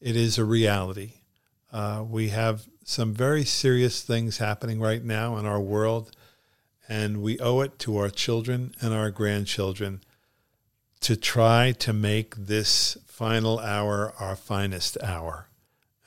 It 0.00 0.16
is 0.16 0.38
a 0.38 0.44
reality. 0.44 1.12
Uh, 1.72 2.04
we 2.08 2.28
have 2.28 2.66
some 2.84 3.12
very 3.12 3.44
serious 3.44 4.02
things 4.02 4.38
happening 4.38 4.80
right 4.80 5.04
now 5.04 5.36
in 5.36 5.46
our 5.46 5.60
world, 5.60 6.12
and 6.88 7.22
we 7.22 7.38
owe 7.40 7.60
it 7.60 7.78
to 7.80 7.96
our 7.98 8.10
children 8.10 8.74
and 8.80 8.94
our 8.94 9.10
grandchildren 9.10 10.00
to 11.00 11.16
try 11.16 11.72
to 11.72 11.92
make 11.92 12.34
this 12.36 12.96
final 13.06 13.58
hour 13.58 14.12
our 14.18 14.36
finest 14.36 14.96
hour. 15.02 15.48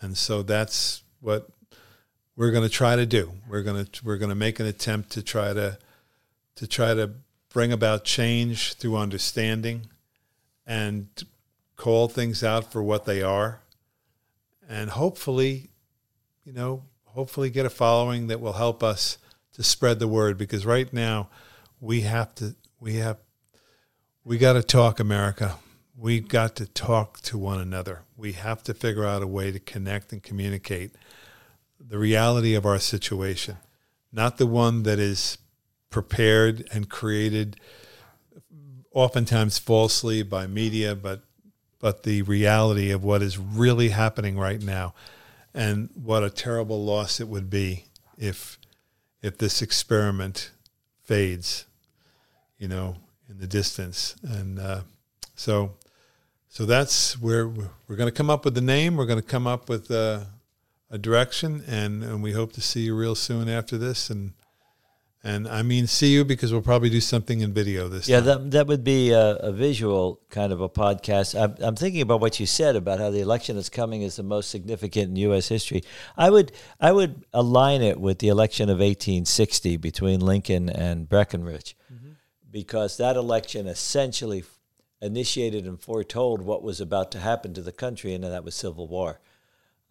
And 0.01 0.17
so 0.17 0.41
that's 0.41 1.03
what 1.19 1.49
we're 2.35 2.51
going 2.51 2.63
to 2.63 2.73
try 2.73 2.95
to 2.95 3.05
do. 3.05 3.33
We're 3.47 3.63
going 3.63 3.85
to 3.85 4.05
we're 4.05 4.17
going 4.17 4.29
to 4.29 4.35
make 4.35 4.59
an 4.59 4.65
attempt 4.65 5.11
to 5.11 5.21
try 5.21 5.53
to 5.53 5.77
to 6.55 6.67
try 6.67 6.93
to 6.93 7.11
bring 7.49 7.71
about 7.71 8.03
change 8.03 8.73
through 8.75 8.97
understanding 8.97 9.87
and 10.65 11.07
call 11.75 12.07
things 12.07 12.43
out 12.43 12.71
for 12.71 12.83
what 12.83 13.05
they 13.05 13.21
are. 13.21 13.61
And 14.67 14.91
hopefully 14.91 15.69
you 16.45 16.53
know 16.53 16.83
hopefully 17.05 17.49
get 17.49 17.65
a 17.65 17.69
following 17.69 18.27
that 18.27 18.39
will 18.39 18.53
help 18.53 18.83
us 18.83 19.17
to 19.53 19.63
spread 19.63 19.99
the 19.99 20.07
word 20.07 20.37
because 20.37 20.65
right 20.65 20.91
now 20.93 21.29
we 21.79 22.01
have 22.01 22.33
to 22.35 22.55
we 22.79 22.95
have 22.95 23.17
we 24.23 24.37
got 24.37 24.53
to 24.53 24.63
talk 24.63 24.99
america. 24.99 25.57
We 25.95 26.21
got 26.21 26.55
to 26.55 26.65
talk 26.65 27.19
to 27.23 27.37
one 27.37 27.59
another. 27.59 28.03
We 28.15 28.31
have 28.31 28.63
to 28.63 28.73
figure 28.73 29.05
out 29.05 29.21
a 29.21 29.27
way 29.27 29.51
to 29.51 29.59
connect 29.59 30.13
and 30.13 30.23
communicate 30.23 30.95
the 31.77 31.97
reality 31.97 32.55
of 32.55 32.65
our 32.65 32.79
situation 32.79 33.57
not 34.11 34.37
the 34.37 34.47
one 34.47 34.83
that 34.83 34.99
is 34.99 35.37
prepared 35.89 36.67
and 36.71 36.89
created 36.89 37.59
oftentimes 38.91 39.57
falsely 39.57 40.23
by 40.23 40.47
media 40.47 40.95
but 40.95 41.21
but 41.79 42.03
the 42.03 42.21
reality 42.23 42.91
of 42.91 43.03
what 43.03 43.21
is 43.21 43.37
really 43.37 43.89
happening 43.89 44.37
right 44.37 44.61
now, 44.61 44.93
and 45.53 45.89
what 45.95 46.23
a 46.23 46.29
terrible 46.29 46.83
loss 46.83 47.19
it 47.19 47.27
would 47.27 47.49
be 47.49 47.85
if 48.17 48.59
if 49.21 49.37
this 49.37 49.61
experiment 49.61 50.51
fades, 51.03 51.65
you 52.57 52.67
know, 52.67 52.97
in 53.29 53.39
the 53.39 53.47
distance. 53.47 54.15
And 54.23 54.59
uh, 54.59 54.81
so, 55.35 55.73
so 56.47 56.65
that's 56.65 57.19
where 57.19 57.47
we're, 57.47 57.95
going 57.97 58.07
to 58.07 58.15
come 58.15 58.29
up 58.29 58.45
with 58.45 58.55
the 58.55 58.61
name. 58.61 58.95
We're 58.95 59.05
going 59.05 59.19
to 59.19 59.27
come 59.27 59.45
up 59.45 59.67
with 59.67 59.91
uh, 59.91 60.21
a 60.89 60.97
direction, 60.97 61.65
and, 61.67 62.01
and 62.01 62.23
we 62.23 62.31
hope 62.31 62.53
to 62.53 62.61
see 62.61 62.81
you 62.81 62.95
real 62.95 63.13
soon 63.13 63.49
after 63.49 63.77
this. 63.77 64.09
And 64.09 64.31
and 65.23 65.47
I 65.47 65.63
mean, 65.63 65.85
see 65.87 66.13
you 66.13 66.23
because 66.23 66.51
we'll 66.53 66.61
probably 66.61 66.89
do 66.89 67.01
something 67.01 67.41
in 67.41 67.53
video 67.53 67.89
this 67.89 68.07
Yeah, 68.07 68.17
time. 68.21 68.25
that, 68.25 68.51
that 68.51 68.67
would 68.67 68.83
be 68.85 69.11
a, 69.11 69.35
a 69.35 69.51
visual 69.51 70.21
kind 70.29 70.53
of 70.53 70.61
a 70.61 70.69
podcast. 70.69 71.39
I'm, 71.41 71.55
I'm 71.59 71.75
thinking 71.75 72.01
about 72.01 72.21
what 72.21 72.39
you 72.39 72.45
said 72.45 72.75
about 72.77 72.99
how 72.99 73.09
the 73.09 73.19
election 73.19 73.55
that's 73.57 73.69
coming 73.69 74.01
is 74.01 74.15
the 74.15 74.23
most 74.23 74.49
significant 74.49 75.09
in 75.09 75.15
U.S. 75.17 75.49
history. 75.49 75.83
I 76.17 76.29
would 76.29 76.51
I 76.79 76.91
would 76.91 77.25
align 77.33 77.81
it 77.81 77.99
with 77.99 78.19
the 78.19 78.29
election 78.29 78.69
of 78.69 78.77
1860 78.79 79.75
between 79.77 80.21
Lincoln 80.21 80.69
and 80.69 81.09
Breckinridge, 81.09 81.75
because 82.49 82.97
that 82.97 83.15
election 83.15 83.67
essentially 83.67 84.43
initiated 85.01 85.65
and 85.65 85.79
foretold 85.79 86.41
what 86.41 86.63
was 86.63 86.81
about 86.81 87.11
to 87.11 87.19
happen 87.19 87.53
to 87.53 87.61
the 87.61 87.71
country, 87.71 88.13
and 88.13 88.23
that 88.23 88.43
was 88.43 88.55
civil 88.55 88.87
war. 88.87 89.19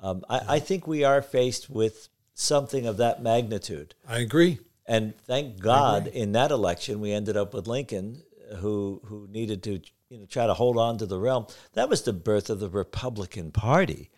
Um, 0.00 0.24
I, 0.28 0.40
I 0.48 0.58
think 0.58 0.86
we 0.86 1.02
are 1.04 1.22
faced 1.22 1.70
with 1.70 2.08
something 2.34 2.86
of 2.86 2.96
that 2.98 3.22
magnitude. 3.22 3.94
I 4.08 4.18
agree. 4.18 4.58
And 4.88 5.14
thank 5.26 5.60
God, 5.60 6.06
in 6.06 6.32
that 6.32 6.50
election, 6.50 7.00
we 7.00 7.12
ended 7.12 7.36
up 7.36 7.52
with 7.52 7.66
Lincoln, 7.66 8.22
uh, 8.50 8.56
who 8.56 9.02
who 9.04 9.28
needed 9.30 9.62
to 9.64 9.80
you 10.08 10.18
know 10.18 10.24
try 10.24 10.46
to 10.46 10.54
hold 10.54 10.78
on 10.78 10.96
to 10.98 11.06
the 11.06 11.18
realm. 11.18 11.46
That 11.74 11.90
was 11.90 12.02
the 12.02 12.14
birth 12.14 12.48
of 12.48 12.58
the 12.58 12.70
Republican 12.70 13.52
Party. 13.52 14.10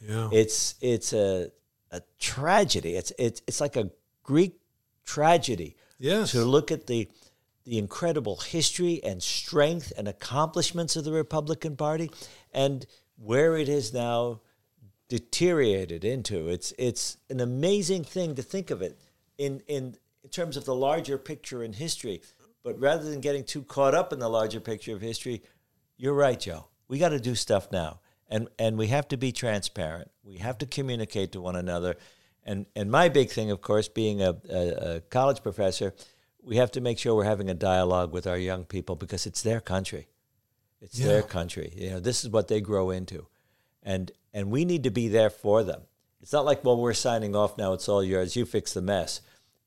Yeah. 0.00 0.30
It's 0.32 0.76
it's 0.80 1.12
a 1.12 1.52
a 1.90 2.00
tragedy. 2.18 2.96
It's 2.96 3.12
it's 3.18 3.42
it's 3.46 3.60
like 3.60 3.76
a 3.76 3.90
Greek 4.22 4.58
tragedy 5.04 5.76
yes. 5.98 6.32
to 6.32 6.42
look 6.42 6.72
at 6.72 6.86
the 6.86 7.08
the 7.64 7.78
incredible 7.78 8.36
history 8.36 9.02
and 9.04 9.22
strength 9.22 9.92
and 9.96 10.08
accomplishments 10.08 10.96
of 10.96 11.04
the 11.04 11.12
Republican 11.12 11.76
Party 11.76 12.10
and 12.52 12.86
where 13.16 13.56
it 13.56 13.68
has 13.68 13.92
now 13.92 14.40
deteriorated 15.08 16.04
into. 16.04 16.48
It's 16.48 16.72
it's 16.78 17.18
an 17.28 17.40
amazing 17.40 18.04
thing 18.04 18.34
to 18.36 18.42
think 18.42 18.70
of 18.70 18.80
it 18.80 18.98
in 19.38 19.62
in 19.66 19.96
in 20.24 20.30
terms 20.30 20.56
of 20.56 20.64
the 20.64 20.74
larger 20.74 21.18
picture 21.18 21.62
in 21.62 21.74
history. 21.74 22.22
But 22.64 22.80
rather 22.80 23.08
than 23.08 23.20
getting 23.20 23.44
too 23.44 23.62
caught 23.62 23.94
up 23.94 24.12
in 24.12 24.18
the 24.18 24.28
larger 24.28 24.58
picture 24.58 24.94
of 24.94 25.02
history, 25.02 25.42
you're 25.98 26.14
right, 26.14 26.40
Joe. 26.40 26.66
We 26.88 26.98
got 26.98 27.10
to 27.10 27.20
do 27.20 27.34
stuff 27.34 27.70
now. 27.70 28.00
And 28.28 28.48
and 28.58 28.78
we 28.78 28.88
have 28.88 29.06
to 29.08 29.18
be 29.18 29.32
transparent. 29.32 30.10
We 30.24 30.38
have 30.38 30.58
to 30.58 30.66
communicate 30.66 31.32
to 31.32 31.40
one 31.42 31.56
another. 31.56 31.96
And 32.42 32.64
and 32.74 32.90
my 32.90 33.10
big 33.10 33.30
thing, 33.30 33.50
of 33.50 33.60
course, 33.60 33.86
being 33.86 34.22
a, 34.22 34.34
a, 34.50 34.96
a 34.96 35.00
college 35.02 35.42
professor, 35.42 35.94
we 36.42 36.56
have 36.56 36.70
to 36.72 36.80
make 36.80 36.98
sure 36.98 37.14
we're 37.14 37.24
having 37.24 37.50
a 37.50 37.54
dialogue 37.54 38.12
with 38.12 38.26
our 38.26 38.38
young 38.38 38.64
people 38.64 38.96
because 38.96 39.26
it's 39.26 39.42
their 39.42 39.60
country. 39.60 40.08
It's 40.80 40.98
their 40.98 41.22
country. 41.22 41.72
You 41.76 41.90
know, 41.90 42.00
this 42.00 42.24
is 42.24 42.30
what 42.30 42.48
they 42.48 42.62
grow 42.62 42.90
into. 42.90 43.26
And 43.82 44.10
and 44.32 44.50
we 44.50 44.64
need 44.64 44.84
to 44.84 44.90
be 44.90 45.08
there 45.08 45.30
for 45.30 45.62
them. 45.62 45.82
It's 46.22 46.32
not 46.32 46.46
like, 46.46 46.64
well, 46.64 46.78
we're 46.78 46.94
signing 46.94 47.36
off 47.36 47.58
now, 47.58 47.74
it's 47.74 47.88
all 47.90 48.02
yours, 48.02 48.34
you 48.34 48.46
fix 48.46 48.72
the 48.72 48.80
mess. 48.80 49.20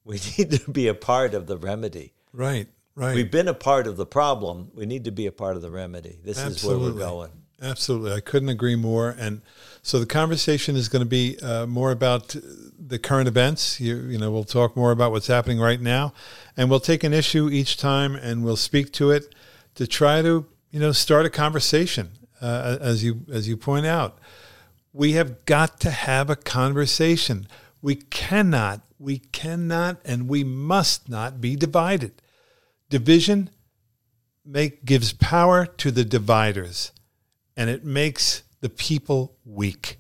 We 0.08 0.20
need 0.38 0.52
to 0.52 0.72
be 0.72 0.88
a 0.88 0.93
part 0.93 1.34
of 1.34 1.46
the 1.46 1.58
remedy. 1.58 2.13
Right. 2.34 2.67
Right. 2.96 3.13
We've 3.13 3.30
been 3.30 3.48
a 3.48 3.54
part 3.54 3.86
of 3.86 3.96
the 3.96 4.08
problem. 4.08 4.72
We 4.74 4.88
need 4.88 5.04
to 5.04 5.12
be 5.12 5.28
a 5.28 5.32
part 5.32 5.56
of 5.56 5.62
the 5.62 5.70
remedy. 5.70 6.17
This 6.24 6.39
is 6.39 6.63
where 6.63 6.80
we're 6.80 6.93
going. 6.93 7.30
Absolutely. 7.62 8.13
I 8.13 8.22
couldn't 8.22 8.50
agree 8.50 8.76
more. 8.76 9.15
And 9.20 9.41
so 9.84 10.00
the 10.00 10.08
conversation 10.08 10.76
is 10.76 10.89
going 10.89 11.02
to 11.02 11.10
be 11.10 11.38
uh, 11.39 11.67
more 11.67 11.91
about 11.91 12.36
the 12.80 12.98
current 12.98 13.28
events. 13.28 13.80
You, 13.80 13.98
you 13.98 14.17
know, 14.17 14.32
we'll 14.32 14.43
talk 14.43 14.76
more 14.76 14.91
about 14.91 15.12
what's 15.12 15.28
happening 15.28 15.60
right 15.60 15.80
now. 15.80 16.13
And 16.56 16.72
we'll 16.72 16.80
take 16.80 17.04
an 17.04 17.13
issue 17.13 17.50
each 17.50 17.78
time 17.78 18.15
and 18.15 18.43
we'll 18.43 18.58
speak 18.58 18.91
to 18.93 19.12
it 19.12 19.34
to 19.76 19.86
try 19.86 20.24
to, 20.24 20.46
you 20.72 20.80
know, 20.80 20.91
start 20.91 21.28
a 21.28 21.30
conversation. 21.30 22.12
Uh, 22.41 22.78
as 22.80 23.04
you 23.04 23.22
as 23.32 23.48
you 23.48 23.58
point 23.58 23.86
out, 23.88 24.20
we 24.93 25.13
have 25.13 25.46
got 25.46 25.80
to 25.80 25.91
have 25.91 26.30
a 26.30 26.36
conversation. 26.36 27.48
We 27.82 27.96
cannot, 27.96 28.82
we 29.00 29.20
cannot, 29.20 30.00
and 30.06 30.28
we 30.28 30.44
must 30.44 31.10
not 31.10 31.40
be 31.40 31.56
divided. 31.56 32.22
Division 32.90 33.50
make 34.46 34.86
gives 34.86 35.13
power 35.13 35.66
to 35.66 35.92
the 35.92 36.06
dividers 36.06 36.92
and 37.58 37.70
it 37.70 37.84
makes 37.84 38.44
the 38.62 38.70
people 38.70 39.36
weak. 39.44 39.98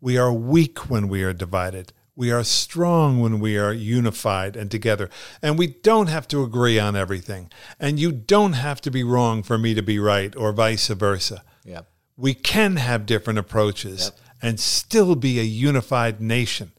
We 0.00 0.18
are 0.18 0.32
weak 0.32 0.90
when 0.90 1.08
we 1.08 1.22
are 1.22 1.32
divided. 1.32 1.92
We 2.14 2.32
are 2.32 2.42
strong 2.42 3.20
when 3.20 3.38
we 3.38 3.56
are 3.56 3.72
unified 3.72 4.56
and 4.56 4.70
together. 4.70 5.08
And 5.40 5.56
we 5.56 5.68
don't 5.68 6.08
have 6.08 6.26
to 6.28 6.42
agree 6.42 6.78
on 6.78 6.96
everything. 6.96 7.50
And 7.78 8.00
you 8.00 8.10
don't 8.10 8.54
have 8.54 8.80
to 8.82 8.90
be 8.90 9.04
wrong 9.04 9.44
for 9.44 9.56
me 9.56 9.72
to 9.74 9.82
be 9.82 10.00
right 10.00 10.34
or 10.34 10.52
vice 10.52 10.88
versa. 10.88 11.44
Yeah. 11.64 11.82
We 12.16 12.34
can 12.34 12.76
have 12.76 13.06
different 13.06 13.38
approaches 13.38 14.10
and 14.42 14.58
still 14.58 15.14
be 15.14 15.38
a 15.38 15.44
unified 15.44 16.20
nation. 16.20 16.72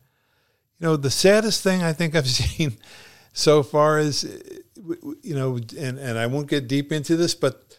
You 0.79 0.87
know, 0.87 0.95
the 0.95 1.11
saddest 1.11 1.63
thing 1.63 1.83
I 1.83 1.93
think 1.93 2.15
I've 2.15 2.27
seen 2.27 2.77
so 3.33 3.63
far 3.63 3.99
is, 3.99 4.25
uh, 4.25 4.95
you 5.21 5.35
know, 5.35 5.57
and, 5.77 5.99
and 5.99 6.17
I 6.17 6.27
won't 6.27 6.47
get 6.47 6.67
deep 6.67 6.91
into 6.91 7.15
this, 7.15 7.35
but 7.35 7.77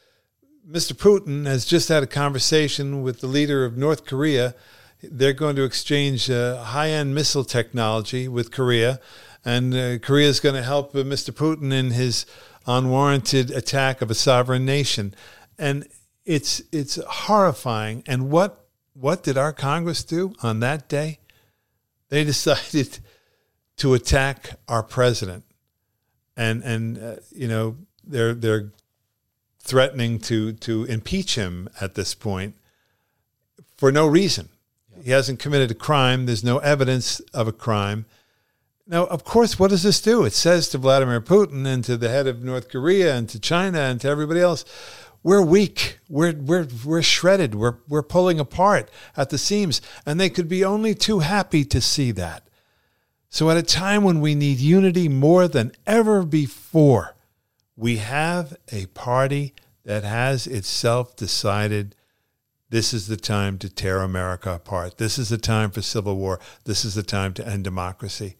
Mr. 0.71 0.93
Putin 0.93 1.47
has 1.47 1.65
just 1.65 1.89
had 1.89 2.03
a 2.03 2.07
conversation 2.07 3.03
with 3.03 3.21
the 3.21 3.27
leader 3.27 3.65
of 3.65 3.77
North 3.77 4.05
Korea. 4.05 4.55
They're 5.03 5.33
going 5.33 5.57
to 5.57 5.65
exchange 5.65 6.31
uh, 6.31 6.63
high 6.63 6.91
end 6.91 7.15
missile 7.15 7.45
technology 7.45 8.29
with 8.29 8.53
Korea, 8.53 9.01
and 9.45 9.75
uh, 9.75 9.99
Korea 9.99 10.29
is 10.29 10.39
going 10.39 10.55
to 10.55 10.63
help 10.63 10.95
uh, 10.95 10.99
Mr. 10.99 11.31
Putin 11.31 11.73
in 11.73 11.91
his 11.91 12.27
unwarranted 12.67 13.51
attack 13.51 14.03
of 14.03 14.11
a 14.11 14.15
sovereign 14.15 14.65
nation. 14.65 15.15
And 15.59 15.89
it's 16.25 16.63
it's 16.71 16.97
horrifying. 17.05 18.05
And 18.07 18.31
what 18.31 18.67
what 18.93 19.23
did 19.23 19.39
our 19.39 19.53
Congress 19.53 20.05
do 20.05 20.35
on 20.43 20.61
that 20.61 20.89
day? 20.89 21.19
They 22.11 22.25
decided 22.35 22.99
to 23.79 23.95
attack 23.95 24.59
our 24.69 24.83
president, 24.83 25.45
and 26.37 26.63
and 26.63 26.99
uh, 26.99 27.17
you 27.33 27.49
know 27.49 27.77
they're 28.05 28.35
they're 28.35 28.71
threatening 29.59 30.19
to 30.19 30.53
to 30.53 30.85
impeach 30.85 31.37
him 31.37 31.69
at 31.81 31.95
this 31.95 32.15
point 32.15 32.55
for 33.77 33.91
no 33.91 34.07
reason. 34.07 34.51
He 35.03 35.13
hasn't 35.13 35.39
committed 35.39 35.71
a 35.71 35.75
crime. 35.75 36.27
There's 36.27 36.45
no 36.45 36.59
evidence 36.59 37.21
of 37.33 37.49
a 37.49 37.53
crime. 37.53 38.05
Now, 38.87 39.07
of 39.07 39.25
course, 39.25 39.59
what 39.59 39.71
does 39.71 39.85
this 39.85 40.01
do? 40.01 40.25
It 40.25 40.33
says 40.33 40.69
to 40.71 40.79
Vladimir 40.79 41.21
Putin 41.21 41.65
and 41.65 41.85
to 41.85 41.97
the 41.97 42.09
head 42.09 42.27
of 42.27 42.43
North 42.43 42.69
Korea 42.69 43.15
and 43.15 43.29
to 43.29 43.39
China 43.39 43.79
and 43.79 44.01
to 44.01 44.09
everybody 44.09 44.41
else, 44.41 44.65
we're 45.23 45.43
weak. 45.43 45.99
We're 46.09 46.33
we're 46.33 46.67
we're 46.85 47.03
shredded. 47.03 47.55
We're 47.55 47.77
we're 47.89 48.03
pulling 48.03 48.41
apart 48.41 48.91
at 49.17 49.31
the 49.31 49.39
seams, 49.39 49.83
and 50.07 50.19
they 50.19 50.31
could 50.31 50.49
be 50.49 50.65
only 50.65 50.95
too 50.95 51.21
happy 51.21 51.65
to 51.67 51.81
see 51.81 52.11
that. 52.13 52.49
So, 53.29 53.49
at 53.51 53.57
a 53.57 53.63
time 53.63 54.03
when 54.03 54.21
we 54.21 54.35
need 54.35 54.59
unity 54.59 55.09
more 55.09 55.47
than 55.47 55.73
ever 55.87 56.25
before, 56.25 57.15
we 57.77 57.99
have 57.99 58.57
a 58.73 58.87
party 58.87 59.55
that 59.85 60.05
has 60.05 60.47
itself 60.47 61.17
decided 61.17 61.95
this 62.71 62.93
is 62.93 63.07
the 63.07 63.17
time 63.17 63.59
to 63.59 63.69
tear 63.69 64.01
America 64.01 64.53
apart. 64.53 64.99
This 64.99 65.19
is 65.19 65.29
the 65.29 65.39
time 65.39 65.71
for 65.71 65.83
civil 65.83 66.17
war. 66.17 66.41
This 66.65 66.85
is 66.85 66.95
the 66.95 67.03
time 67.03 67.35
to 67.35 67.47
end 67.47 67.65
democracy. 67.65 68.37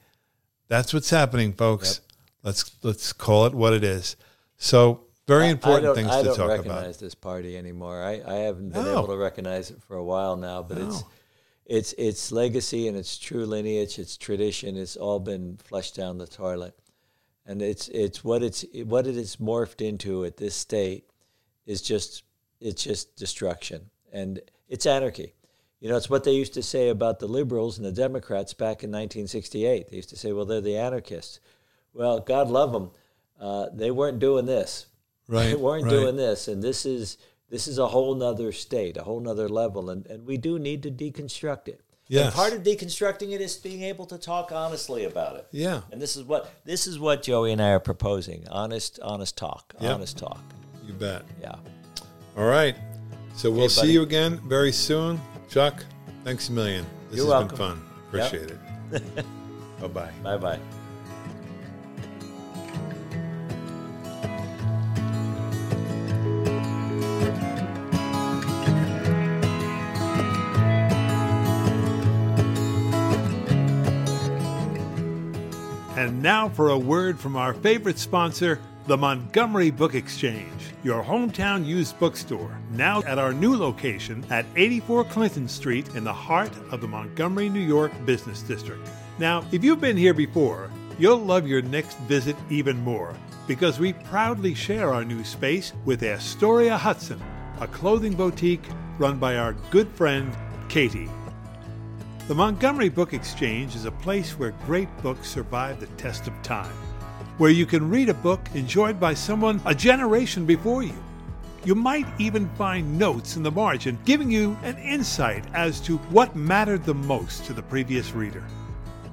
That's 0.69 0.95
what's 0.95 1.11
happening, 1.11 1.53
folks. 1.53 2.01
Let's 2.43 2.73
let's 2.83 3.13
call 3.13 3.47
it 3.47 3.55
what 3.55 3.73
it 3.73 3.85
is. 3.85 4.17
So, 4.57 5.05
very 5.31 5.49
important 5.49 5.85
I 5.85 5.87
don't, 5.87 5.95
things 5.95 6.11
I 6.11 6.23
to 6.23 6.29
don't 6.37 6.49
recognize 6.49 6.99
this 6.99 7.15
party 7.15 7.57
anymore. 7.57 8.03
I, 8.03 8.21
I 8.27 8.35
haven't 8.47 8.71
been 8.71 8.85
No. 8.85 8.99
able 8.99 9.09
to 9.09 9.17
recognize 9.17 9.71
it 9.71 9.81
for 9.87 9.97
a 9.97 10.05
while 10.05 10.37
now, 10.37 10.63
but 10.63 10.79
it's 10.79 11.05
it's 11.67 11.93
its 11.93 12.33
legacy 12.33 12.89
and 12.89 12.97
its 12.97 13.17
true 13.17 13.47
lineage, 13.47 13.99
its 14.01 14.17
tradition, 14.17 14.77
it's 14.77 14.97
all 14.97 15.21
been 15.21 15.57
flushed 15.63 15.95
down 15.95 16.19
the 16.19 16.27
toilet. 16.27 16.75
And 17.47 17.63
it's 17.63 17.89
it's 17.89 18.25
what 18.25 18.43
it's 18.43 18.65
what 18.85 19.07
it 19.07 19.17
is 19.17 19.37
morphed 19.37 19.81
into 19.81 20.25
at 20.25 20.37
this 20.37 20.57
state 20.57 21.05
is 21.65 21.81
just 21.81 22.25
it's 22.61 22.83
just 22.83 23.17
destruction 23.17 23.91
and 24.13 24.41
it's 24.69 24.85
anarchy. 24.87 25.35
You 25.79 25.89
know, 25.89 25.97
it's 25.97 26.11
what 26.11 26.25
they 26.25 26.33
used 26.33 26.55
to 26.55 26.63
say 26.63 26.89
about 26.89 27.21
the 27.21 27.29
liberals 27.29 27.79
and 27.79 27.87
the 27.87 27.93
Democrats 27.93 28.53
back 28.53 28.83
in 28.85 28.91
1968. 28.91 29.89
They 29.89 29.97
used 29.97 30.11
to 30.11 30.17
say, 30.17 30.33
"Well, 30.33 30.45
they're 30.45 30.61
the 30.61 30.77
anarchists." 30.77 31.41
Well, 31.95 32.21
God 32.21 32.51
love 32.51 32.73
them, 32.73 32.91
uh, 33.41 33.69
they 33.73 33.91
weren't 33.91 34.19
doing 34.19 34.45
this 34.47 34.87
Right. 35.31 35.47
they 35.51 35.55
weren't 35.55 35.85
right. 35.85 35.91
doing 35.91 36.17
this 36.17 36.49
and 36.49 36.63
this 36.63 36.85
is 36.85 37.17
this 37.49 37.67
is 37.69 37.79
a 37.79 37.87
whole 37.89 38.15
nother 38.15 38.51
state 38.53 38.97
a 38.97 39.03
whole 39.03 39.21
nother 39.21 39.49
level 39.49 39.89
and, 39.91 40.05
and 40.07 40.27
we 40.27 40.37
do 40.37 40.59
need 40.59 40.83
to 40.83 40.91
deconstruct 40.91 41.69
it 41.69 41.81
Yes. 42.09 42.25
and 42.27 42.35
part 42.35 42.53
of 42.53 42.63
deconstructing 42.65 43.33
it 43.33 43.41
is 43.41 43.57
being 43.57 43.83
able 43.85 44.05
to 44.07 44.19
talk 44.19 44.51
honestly 44.51 45.05
about 45.05 45.37
it 45.37 45.47
Yeah. 45.53 45.83
and 45.93 46.03
this 46.03 46.17
is 46.17 46.25
what 46.25 46.51
this 46.65 46.87
is 46.89 46.99
what 46.99 47.23
joey 47.23 47.53
and 47.53 47.63
i 47.63 47.71
are 47.71 47.79
proposing 47.81 48.47
honest 48.51 48.99
honest 49.01 49.37
talk 49.39 49.75
Yep. 49.81 49.95
honest 49.95 50.19
talk 50.19 50.43
You 50.87 50.93
bet. 50.95 51.23
yeah 51.41 51.55
All 52.37 52.47
right. 52.47 52.75
So 53.37 53.51
we'll 53.51 53.69
see 53.69 53.93
you 53.93 54.03
again 54.03 54.41
very 54.49 54.73
soon. 54.73 55.21
Chuck, 55.49 55.85
thanks 56.25 56.49
a 56.49 56.53
million. 56.53 56.85
This 57.11 57.19
You're 57.19 57.27
has 57.27 57.31
welcome. 57.31 57.49
been 57.49 57.57
fun. 57.57 57.83
Appreciate 58.09 58.51
it. 58.51 59.25
bye 59.81 59.89
bye. 59.89 60.13
Bye 60.23 60.37
bye. 60.37 60.80
For 76.55 76.71
a 76.71 76.79
word 76.79 77.19
from 77.19 77.37
our 77.37 77.55
favorite 77.55 77.99
sponsor, 77.99 78.61
the 78.87 78.97
Montgomery 78.97 79.71
Book 79.71 79.95
Exchange, 79.95 80.61
your 80.83 81.03
hometown 81.03 81.65
used 81.65 81.99
bookstore, 81.99 82.59
now 82.73 83.03
at 83.03 83.19
our 83.19 83.33
new 83.33 83.57
location 83.57 84.25
at 84.31 84.47
84 84.57 85.05
Clinton 85.05 85.49
Street 85.49 85.89
in 85.95 86.05
the 86.05 86.13
heart 86.13 86.53
of 86.71 86.81
the 86.81 86.89
Montgomery, 86.89 87.49
New 87.49 87.61
York 87.61 87.93
business 88.05 88.43
district. 88.43 88.89
Now, 89.19 89.45
if 89.53 89.63
you've 89.63 89.81
been 89.81 89.97
here 89.97 90.15
before, 90.15 90.71
you'll 90.99 91.19
love 91.19 91.47
your 91.47 91.63
next 91.63 91.99
visit 92.01 92.37
even 92.49 92.79
more 92.79 93.15
because 93.47 93.79
we 93.79 93.93
proudly 93.93 94.55
share 94.55 94.93
our 94.93 95.05
new 95.05 95.25
space 95.25 95.73
with 95.85 96.03
Astoria 96.03 96.77
Hudson, 96.77 97.21
a 97.61 97.67
clothing 97.67 98.15
boutique 98.15 98.65
run 98.99 99.19
by 99.19 99.37
our 99.37 99.55
good 99.71 99.89
friend 99.89 100.35
Katie. 100.69 101.09
The 102.31 102.37
Montgomery 102.37 102.91
Book 102.91 103.13
Exchange 103.13 103.75
is 103.75 103.87
a 103.87 103.91
place 103.91 104.39
where 104.39 104.55
great 104.65 104.89
books 105.03 105.29
survive 105.29 105.81
the 105.81 105.89
test 106.01 106.29
of 106.29 106.43
time, 106.45 106.73
where 107.39 107.51
you 107.51 107.67
can 107.67 107.91
read 107.91 108.09
a 108.09 108.15
book 108.15 108.39
enjoyed 108.55 109.01
by 109.01 109.15
someone 109.15 109.61
a 109.67 109.75
generation 109.75 110.47
before 110.47 110.85
you. 110.85 110.95
You 111.65 111.75
might 111.75 112.07
even 112.21 112.49
find 112.51 112.97
notes 112.97 113.35
in 113.35 113.43
the 113.43 113.51
margin 113.51 113.99
giving 114.05 114.31
you 114.31 114.57
an 114.63 114.79
insight 114.79 115.45
as 115.55 115.81
to 115.81 115.97
what 116.13 116.37
mattered 116.37 116.85
the 116.85 116.95
most 116.95 117.47
to 117.47 117.53
the 117.53 117.65
previous 117.65 118.13
reader. 118.13 118.45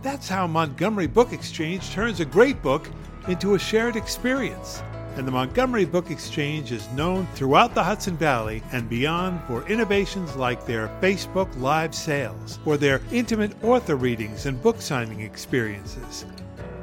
That's 0.04 0.30
how 0.30 0.46
Montgomery 0.46 1.08
Book 1.08 1.34
Exchange 1.34 1.90
turns 1.90 2.20
a 2.20 2.26
great 2.26 2.62
book 2.62 2.88
into 3.28 3.56
a 3.56 3.60
shared 3.60 3.96
experience. 3.96 4.84
And 5.18 5.28
the 5.28 5.32
Montgomery 5.32 5.86
Book 5.86 6.12
Exchange 6.12 6.72
is 6.72 6.88
known 6.92 7.26
throughout 7.34 7.74
the 7.74 7.84
Hudson 7.84 8.16
Valley 8.18 8.62
and 8.72 8.88
beyond 8.88 9.42
for 9.48 9.68
innovations 9.68 10.36
like 10.36 10.64
their 10.64 10.90
Facebook 11.02 11.50
Live 11.60 11.96
sales 11.96 12.60
or 12.66 12.78
their 12.78 13.02
intimate 13.12 13.52
author 13.64 13.96
readings 13.96 14.46
and 14.46 14.62
book 14.62 14.80
signing 14.80 15.22
experiences. 15.22 16.24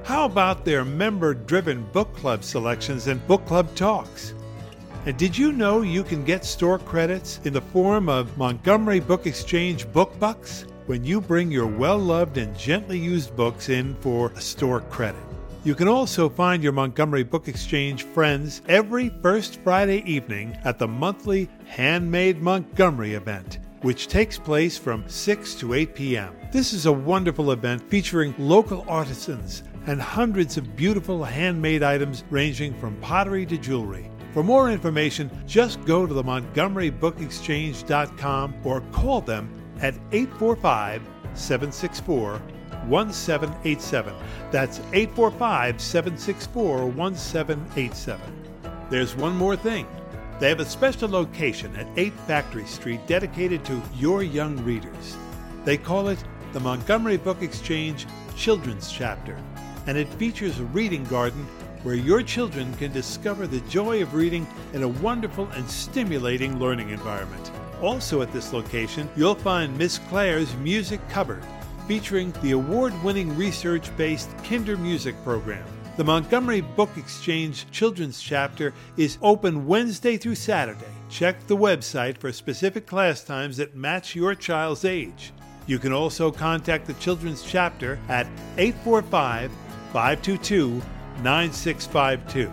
How 0.02 0.24
about 0.24 0.64
their 0.64 0.84
member 0.84 1.32
driven 1.32 1.84
book 1.92 2.12
club 2.16 2.42
selections 2.42 3.06
and 3.06 3.24
book 3.28 3.46
club 3.46 3.72
talks? 3.76 4.34
And 5.06 5.16
did 5.16 5.38
you 5.38 5.52
know 5.52 5.82
you 5.82 6.02
can 6.02 6.24
get 6.24 6.44
store 6.44 6.80
credits 6.80 7.38
in 7.44 7.52
the 7.52 7.60
form 7.60 8.08
of 8.08 8.36
Montgomery 8.36 8.98
Book 8.98 9.28
Exchange 9.28 9.86
book 9.92 10.18
bucks 10.18 10.64
when 10.86 11.04
you 11.04 11.20
bring 11.20 11.52
your 11.52 11.68
well 11.68 11.98
loved 11.98 12.36
and 12.36 12.58
gently 12.58 12.98
used 12.98 13.36
books 13.36 13.68
in 13.68 13.94
for 14.00 14.32
a 14.34 14.40
store 14.40 14.80
credit? 14.80 15.22
You 15.64 15.74
can 15.74 15.88
also 15.88 16.28
find 16.28 16.62
your 16.62 16.72
Montgomery 16.72 17.22
Book 17.22 17.48
Exchange 17.48 18.02
friends 18.02 18.60
every 18.68 19.08
first 19.22 19.60
Friday 19.64 20.02
evening 20.04 20.58
at 20.62 20.78
the 20.78 20.86
monthly 20.86 21.48
Handmade 21.64 22.42
Montgomery 22.42 23.14
event, 23.14 23.60
which 23.80 24.08
takes 24.08 24.38
place 24.38 24.76
from 24.76 25.08
6 25.08 25.54
to 25.54 25.72
8 25.72 25.94
p.m. 25.94 26.36
This 26.52 26.74
is 26.74 26.84
a 26.84 26.92
wonderful 26.92 27.52
event 27.52 27.82
featuring 27.88 28.34
local 28.36 28.84
artisans 28.86 29.62
and 29.86 30.02
hundreds 30.02 30.58
of 30.58 30.76
beautiful 30.76 31.24
handmade 31.24 31.82
items 31.82 32.24
ranging 32.28 32.74
from 32.74 32.94
pottery 32.96 33.46
to 33.46 33.56
jewelry. 33.56 34.10
For 34.34 34.42
more 34.42 34.70
information, 34.70 35.30
just 35.46 35.82
go 35.86 36.06
to 36.06 36.12
the 36.12 36.24
montgomerybookexchange.com 36.24 38.54
or 38.64 38.82
call 38.92 39.22
them 39.22 39.48
at 39.80 39.94
845 40.12 41.00
764 41.32 42.42
1787. 42.88 44.14
That's 44.50 44.78
845 44.92 45.80
764 45.80 46.86
1787. 46.86 48.20
There's 48.90 49.16
one 49.16 49.36
more 49.36 49.56
thing. 49.56 49.86
They 50.40 50.48
have 50.48 50.60
a 50.60 50.64
special 50.64 51.08
location 51.08 51.74
at 51.76 51.86
8 51.96 52.12
Factory 52.26 52.66
Street 52.66 53.06
dedicated 53.06 53.64
to 53.66 53.80
your 53.94 54.22
young 54.22 54.56
readers. 54.64 55.16
They 55.64 55.76
call 55.76 56.08
it 56.08 56.22
the 56.52 56.60
Montgomery 56.60 57.16
Book 57.16 57.42
Exchange 57.42 58.06
Children's 58.36 58.90
Chapter, 58.90 59.38
and 59.86 59.96
it 59.96 60.08
features 60.14 60.58
a 60.58 60.64
reading 60.64 61.04
garden 61.04 61.46
where 61.84 61.94
your 61.94 62.22
children 62.22 62.72
can 62.74 62.92
discover 62.92 63.46
the 63.46 63.60
joy 63.62 64.02
of 64.02 64.14
reading 64.14 64.46
in 64.72 64.82
a 64.82 64.88
wonderful 64.88 65.46
and 65.48 65.68
stimulating 65.68 66.58
learning 66.58 66.90
environment. 66.90 67.50
Also 67.82 68.22
at 68.22 68.32
this 68.32 68.52
location, 68.52 69.08
you'll 69.16 69.34
find 69.34 69.76
Miss 69.76 69.98
Claire's 70.08 70.54
Music 70.56 71.00
Cupboard, 71.10 71.44
featuring 71.86 72.32
the 72.42 72.52
award 72.52 72.92
winning 73.02 73.36
research 73.36 73.94
based 73.96 74.30
Kindermusik 74.38 75.22
program. 75.24 75.64
The 75.96 76.04
Montgomery 76.04 76.60
Book 76.60 76.90
Exchange 76.96 77.70
Children's 77.70 78.20
Chapter 78.20 78.74
is 78.96 79.18
open 79.22 79.66
Wednesday 79.66 80.16
through 80.16 80.34
Saturday. 80.34 80.84
Check 81.08 81.46
the 81.46 81.56
website 81.56 82.18
for 82.18 82.32
specific 82.32 82.84
class 82.86 83.22
times 83.22 83.58
that 83.58 83.76
match 83.76 84.16
your 84.16 84.34
child's 84.34 84.84
age. 84.84 85.32
You 85.66 85.78
can 85.78 85.92
also 85.92 86.32
contact 86.32 86.86
the 86.86 86.94
Children's 86.94 87.44
Chapter 87.44 88.00
at 88.08 88.26
845 88.58 89.52
522 89.92 90.82
9652. 91.22 92.52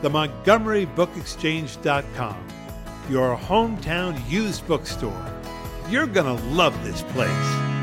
The 0.00 0.08
MontgomeryBookExchange.com, 0.08 2.48
your 3.10 3.36
hometown 3.36 4.30
used 4.30 4.66
bookstore. 4.66 5.30
You're 5.90 6.06
going 6.06 6.34
to 6.34 6.42
love 6.46 6.82
this 6.82 7.02
place. 7.02 7.73